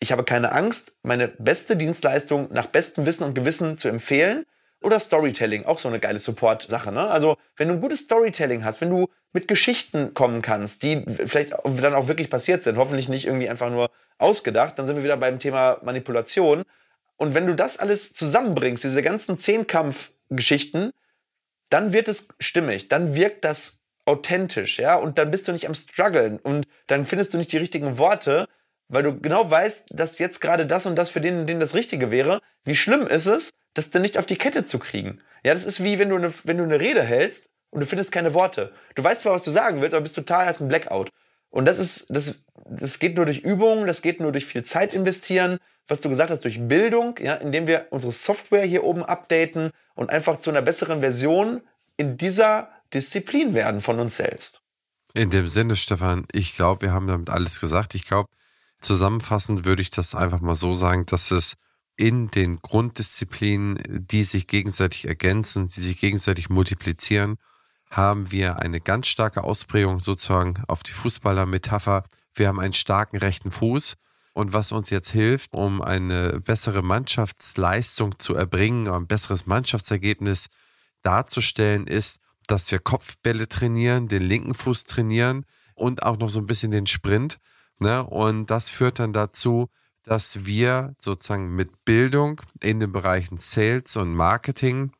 [0.00, 4.44] ich habe keine Angst, meine beste Dienstleistung nach bestem Wissen und Gewissen zu empfehlen,
[4.82, 6.92] oder Storytelling, auch so eine geile Support-Sache.
[6.92, 7.08] Ne?
[7.08, 11.52] Also, wenn du ein gutes Storytelling hast, wenn du mit Geschichten kommen kannst, die vielleicht
[11.64, 15.16] dann auch wirklich passiert sind, hoffentlich nicht irgendwie einfach nur ausgedacht, dann sind wir wieder
[15.16, 16.64] beim Thema Manipulation.
[17.22, 20.90] Und wenn du das alles zusammenbringst, diese ganzen Zehnkampf-Geschichten,
[21.70, 25.74] dann wird es stimmig, dann wirkt das authentisch, ja, und dann bist du nicht am
[25.76, 28.48] struggeln und dann findest du nicht die richtigen Worte,
[28.88, 32.10] weil du genau weißt, dass jetzt gerade das und das für den, den das Richtige
[32.10, 32.40] wäre.
[32.64, 35.20] Wie schlimm ist es, das dann nicht auf die Kette zu kriegen?
[35.44, 38.10] Ja, das ist wie wenn du eine, wenn du eine Rede hältst und du findest
[38.10, 38.72] keine Worte.
[38.96, 41.12] Du weißt zwar, was du sagen willst, aber bist total als ein Blackout.
[41.50, 44.92] Und das ist, das, das geht nur durch Übung, das geht nur durch viel Zeit
[44.92, 49.70] investieren, was du gesagt hast, durch Bildung, ja, indem wir unsere Software hier oben updaten
[49.94, 51.62] und einfach zu einer besseren Version
[51.96, 54.60] in dieser Disziplin werden von uns selbst.
[55.14, 57.94] In dem Sinne, Stefan, ich glaube, wir haben damit alles gesagt.
[57.94, 58.30] Ich glaube,
[58.80, 61.54] zusammenfassend würde ich das einfach mal so sagen, dass es
[61.96, 67.36] in den Grunddisziplinen, die sich gegenseitig ergänzen, die sich gegenseitig multiplizieren,
[67.90, 72.04] haben wir eine ganz starke Ausprägung sozusagen auf die Fußballer-Metapher.
[72.34, 73.96] Wir haben einen starken rechten Fuß.
[74.34, 80.48] Und was uns jetzt hilft, um eine bessere Mannschaftsleistung zu erbringen, ein besseres Mannschaftsergebnis
[81.02, 86.46] darzustellen, ist, dass wir Kopfbälle trainieren, den linken Fuß trainieren und auch noch so ein
[86.46, 87.38] bisschen den Sprint.
[87.78, 88.04] Ne?
[88.04, 89.68] Und das führt dann dazu,
[90.02, 94.92] dass wir sozusagen mit Bildung in den Bereichen Sales und Marketing,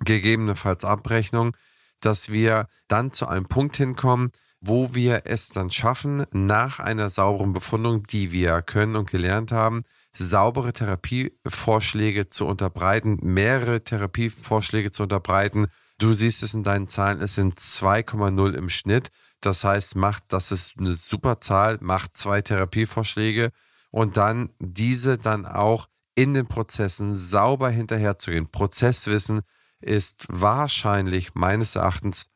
[0.00, 1.56] gegebenenfalls Abrechnung,
[2.00, 7.52] dass wir dann zu einem Punkt hinkommen, wo wir es dann schaffen, nach einer sauberen
[7.52, 15.68] Befundung, die wir können und gelernt haben, saubere Therapievorschläge zu unterbreiten, mehrere Therapievorschläge zu unterbreiten.
[15.98, 19.10] Du siehst es in deinen Zahlen, es sind 2,0 im Schnitt.
[19.40, 23.50] Das heißt, macht, das ist eine super Zahl, macht zwei Therapievorschläge
[23.90, 28.50] und dann diese dann auch in den Prozessen sauber hinterherzugehen.
[28.50, 29.40] Prozesswissen
[29.80, 32.26] ist wahrscheinlich meines Erachtens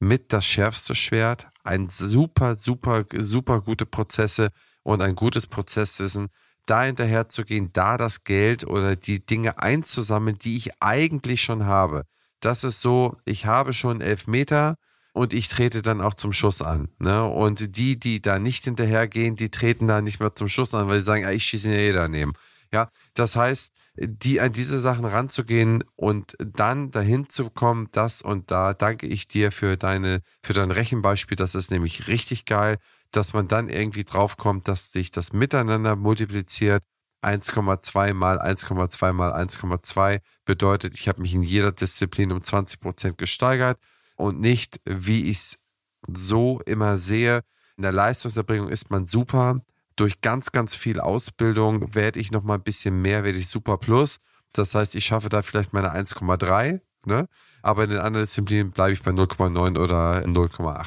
[0.00, 1.46] mit das schärfste Schwert.
[1.62, 4.50] Ein super, super, super gute Prozesse
[4.82, 6.28] und ein gutes Prozesswissen.
[6.66, 12.04] Da hinterherzugehen, da das Geld oder die Dinge einzusammeln, die ich eigentlich schon habe.
[12.40, 14.76] Das ist so, ich habe schon elf Meter,
[15.12, 16.88] und ich trete dann auch zum Schuss an.
[16.98, 17.24] Ne?
[17.24, 20.98] Und die, die da nicht hinterhergehen, die treten da nicht mehr zum Schuss an, weil
[20.98, 22.32] sie sagen, ja, ich schieße ihn ja eh daneben.
[22.72, 28.50] Ja, das heißt, die an diese Sachen ranzugehen und dann dahin zu kommen, das und
[28.52, 31.36] da danke ich dir für deine, für dein Rechenbeispiel.
[31.36, 32.78] Das ist nämlich richtig geil,
[33.10, 36.84] dass man dann irgendwie draufkommt, dass sich das miteinander multipliziert.
[37.22, 43.18] 1,2 mal 1,2 mal 1,2 bedeutet, ich habe mich in jeder Disziplin um 20 Prozent
[43.18, 43.78] gesteigert
[44.16, 45.58] und nicht, wie ich es
[46.06, 47.42] so immer sehe.
[47.76, 49.60] In der Leistungserbringung ist man super.
[50.00, 53.76] Durch ganz, ganz viel Ausbildung werde ich noch mal ein bisschen mehr, werde ich super
[53.76, 54.16] plus.
[54.54, 57.28] Das heißt, ich schaffe da vielleicht meine 1,3, ne?
[57.60, 60.86] aber in den anderen Disziplinen bleibe ich bei 0,9 oder 0,8.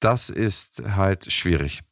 [0.00, 1.82] Das ist halt schwierig.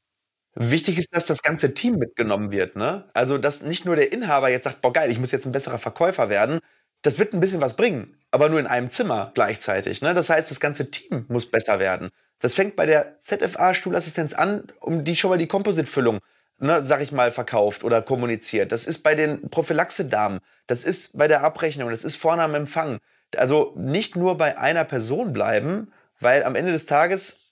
[0.55, 2.77] Wichtig ist, dass das ganze Team mitgenommen wird.
[2.77, 3.11] Ne?
[3.13, 5.79] Also, dass nicht nur der Inhaber jetzt sagt, boah geil, ich muss jetzt ein besserer
[5.79, 6.61] Verkäufer werden,
[7.03, 10.01] das wird ein bisschen was bringen, aber nur in einem Zimmer gleichzeitig.
[10.01, 10.15] Ne?
[10.15, 12.09] Das heißt, das ganze Team muss besser werden.
[12.39, 16.21] Das fängt bei der ZFA-Stuhlassistenz an, um die schon mal die Composite-Füllung,
[16.65, 18.73] ne, sag ich mal, verkauft oder kommuniziert.
[18.73, 20.41] Das ist bei den Prophylaxe-Damen.
[20.67, 21.91] Das ist bei der Abrechnung.
[21.91, 22.99] Das ist vorne am Empfang.
[23.37, 27.51] Also nicht nur bei einer Person bleiben, weil am Ende des Tages,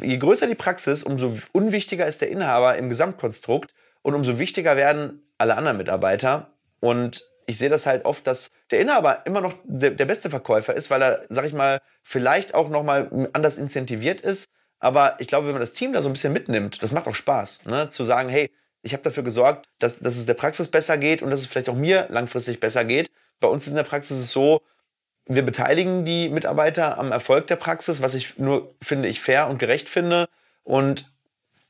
[0.00, 5.22] je größer die Praxis, umso unwichtiger ist der Inhaber im Gesamtkonstrukt und umso wichtiger werden
[5.36, 6.50] alle anderen Mitarbeiter.
[6.80, 10.74] Und ich sehe das halt oft, dass der Inhaber immer noch der, der beste Verkäufer
[10.74, 14.46] ist, weil er, sag ich mal, vielleicht auch nochmal anders incentiviert ist.
[14.84, 17.14] Aber ich glaube, wenn man das Team da so ein bisschen mitnimmt, das macht auch
[17.14, 17.88] Spaß, ne?
[17.88, 18.50] zu sagen, hey,
[18.82, 21.70] ich habe dafür gesorgt, dass, dass es der Praxis besser geht und dass es vielleicht
[21.70, 23.10] auch mir langfristig besser geht.
[23.40, 24.60] Bei uns in der Praxis ist es so,
[25.24, 29.58] wir beteiligen die Mitarbeiter am Erfolg der Praxis, was ich nur, finde ich, fair und
[29.58, 30.28] gerecht finde.
[30.64, 31.10] Und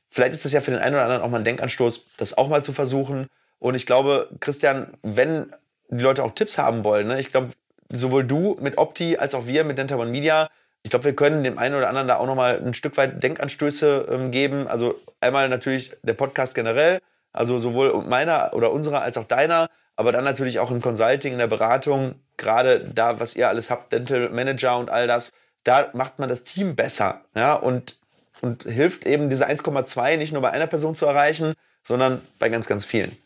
[0.09, 2.49] vielleicht ist das ja für den einen oder anderen auch mal ein Denkanstoß, das auch
[2.49, 3.29] mal zu versuchen.
[3.59, 5.55] Und ich glaube, Christian, wenn
[5.89, 7.07] die Leute auch Tipps haben wollen.
[7.07, 7.21] Ne?
[7.21, 7.51] Ich glaube,
[7.87, 10.49] sowohl du mit Opti als auch wir mit Denta One Media,
[10.85, 14.05] ich glaube, wir können dem einen oder anderen da auch nochmal ein Stück weit Denkanstöße
[14.07, 14.67] ähm, geben.
[14.67, 17.01] Also einmal natürlich der Podcast generell,
[17.33, 21.39] also sowohl meiner oder unserer als auch deiner, aber dann natürlich auch im Consulting, in
[21.39, 25.31] der Beratung, gerade da, was ihr alles habt, Dental Manager und all das,
[25.63, 27.97] da macht man das Team besser, ja, und,
[28.41, 32.67] und hilft eben diese 1,2 nicht nur bei einer Person zu erreichen, sondern bei ganz,
[32.67, 33.17] ganz vielen.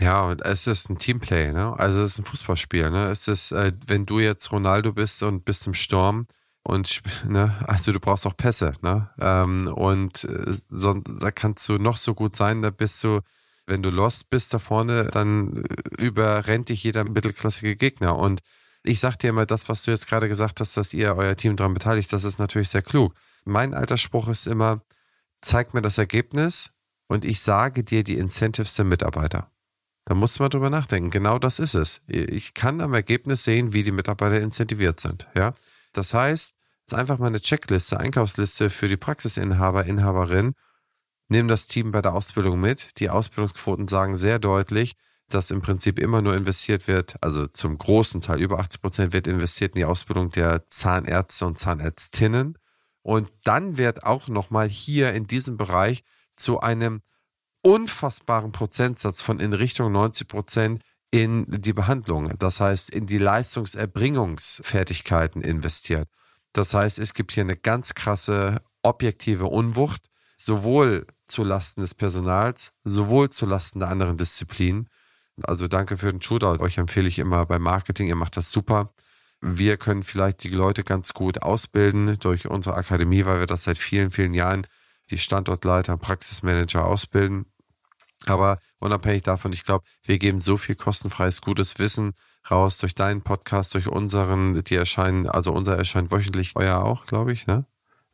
[0.00, 1.72] Ja, und es ist ein Teamplay, ne?
[1.78, 3.10] Also es ist ein Fußballspiel, ne?
[3.12, 6.26] Es ist, äh, wenn du jetzt Ronaldo bist und bist im Sturm
[6.66, 9.08] und ne, also du brauchst auch Pässe, ne?
[9.20, 13.20] Ähm, und äh, so, da kannst du noch so gut sein, da bist du,
[13.66, 18.18] wenn du lost bist da vorne, dann äh, überrennt dich jeder mittelklassige Gegner.
[18.18, 18.40] Und
[18.82, 21.54] ich sag dir immer, das, was du jetzt gerade gesagt hast, dass ihr euer Team
[21.54, 23.14] daran beteiligt, das ist natürlich sehr klug.
[23.44, 24.82] Mein alter Spruch ist immer,
[25.40, 26.72] zeig mir das Ergebnis
[27.06, 29.52] und ich sage dir die Incentives der Mitarbeiter.
[30.04, 31.10] Da muss man drüber nachdenken.
[31.10, 32.02] Genau das ist es.
[32.08, 35.28] Ich kann am Ergebnis sehen, wie die Mitarbeiter incentiviert sind.
[35.36, 35.54] Ja,
[35.96, 36.54] das heißt,
[36.86, 40.54] es ist einfach mal eine Checkliste, Einkaufsliste für die Praxisinhaber, Inhaberin.
[41.28, 43.00] Nimm das Team bei der Ausbildung mit.
[43.00, 44.94] Die Ausbildungsquoten sagen sehr deutlich,
[45.28, 49.26] dass im Prinzip immer nur investiert wird, also zum großen Teil, über 80 Prozent wird
[49.26, 52.56] investiert in die Ausbildung der Zahnärzte und Zahnärztinnen.
[53.02, 56.04] Und dann wird auch nochmal hier in diesem Bereich
[56.36, 57.02] zu einem
[57.62, 65.42] unfassbaren Prozentsatz von in Richtung 90 Prozent in die Behandlung, das heißt in die Leistungserbringungsfertigkeiten
[65.42, 66.08] investiert.
[66.52, 70.02] Das heißt, es gibt hier eine ganz krasse objektive Unwucht,
[70.36, 74.88] sowohl zu Lasten des Personals, sowohl zu Lasten der anderen Disziplinen.
[75.42, 76.62] Also danke für den Shootout.
[76.62, 78.94] Euch empfehle ich immer beim Marketing, ihr macht das super.
[79.40, 83.76] Wir können vielleicht die Leute ganz gut ausbilden durch unsere Akademie, weil wir das seit
[83.76, 84.66] vielen, vielen Jahren
[85.10, 87.46] die Standortleiter, Praxismanager ausbilden.
[88.24, 92.14] Aber unabhängig davon, ich glaube, wir geben so viel kostenfreies, gutes Wissen
[92.50, 97.32] raus durch deinen Podcast, durch unseren, die erscheinen, also unser erscheint wöchentlich, euer auch, glaube
[97.32, 97.66] ich, ne?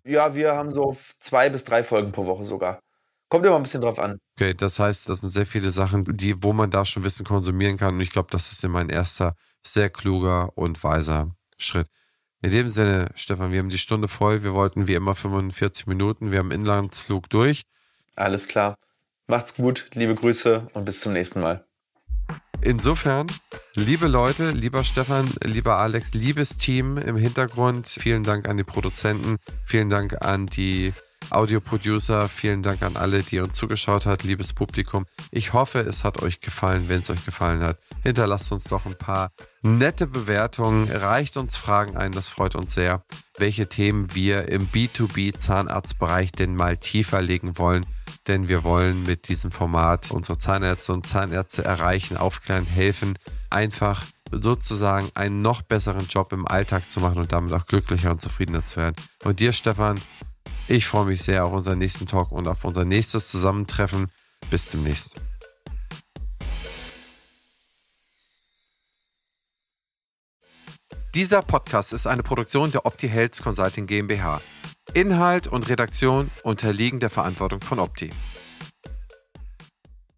[0.05, 2.81] Ja, wir haben so zwei bis drei Folgen pro Woche sogar.
[3.29, 4.19] Kommt immer ein bisschen drauf an.
[4.37, 7.77] Okay, das heißt, das sind sehr viele Sachen, die, wo man da schon Wissen konsumieren
[7.79, 7.95] kann.
[7.95, 11.87] Und ich glaube, das ist immer ein erster sehr kluger und weiser Schritt.
[12.43, 14.43] In dem Sinne, Stefan, wir haben die Stunde voll.
[14.43, 16.33] Wir wollten wie immer 45 Minuten.
[16.33, 17.63] Wir haben Inlandsflug durch.
[18.17, 18.77] Alles klar.
[19.33, 21.65] Macht's gut, liebe Grüße und bis zum nächsten Mal.
[22.61, 23.29] Insofern,
[23.75, 29.39] liebe Leute, lieber Stefan, lieber Alex, liebes Team im Hintergrund, vielen Dank an die Produzenten,
[29.65, 30.93] vielen Dank an die
[31.31, 35.07] Audioproducer, vielen Dank an alle, die uns zugeschaut hat, liebes Publikum.
[35.31, 36.91] Ich hoffe, es hat euch gefallen.
[36.91, 41.97] Wenn es euch gefallen hat, hinterlasst uns doch ein paar nette Bewertungen, reicht uns Fragen
[41.97, 43.03] ein, das freut uns sehr,
[43.39, 47.87] welche Themen wir im B2B Zahnarztbereich denn mal tiefer legen wollen.
[48.29, 53.19] Denn wir wollen mit diesem Format unsere Zahnärzte und Zahnärzte erreichen, aufklären, helfen,
[53.51, 58.21] einfach sozusagen einen noch besseren Job im Alltag zu machen und damit auch glücklicher und
[58.21, 58.97] zufriedener zu werden.
[59.25, 60.01] Und dir, Stefan,
[60.69, 64.11] ich freue mich sehr auf unseren nächsten Talk und auf unser nächstes Zusammentreffen.
[64.51, 65.21] Bis zum nächsten.
[71.15, 74.41] Dieser Podcast ist eine Produktion der Opti Health Consulting GmbH.
[74.95, 78.11] Inhalt und Redaktion unterliegen der Verantwortung von Opti.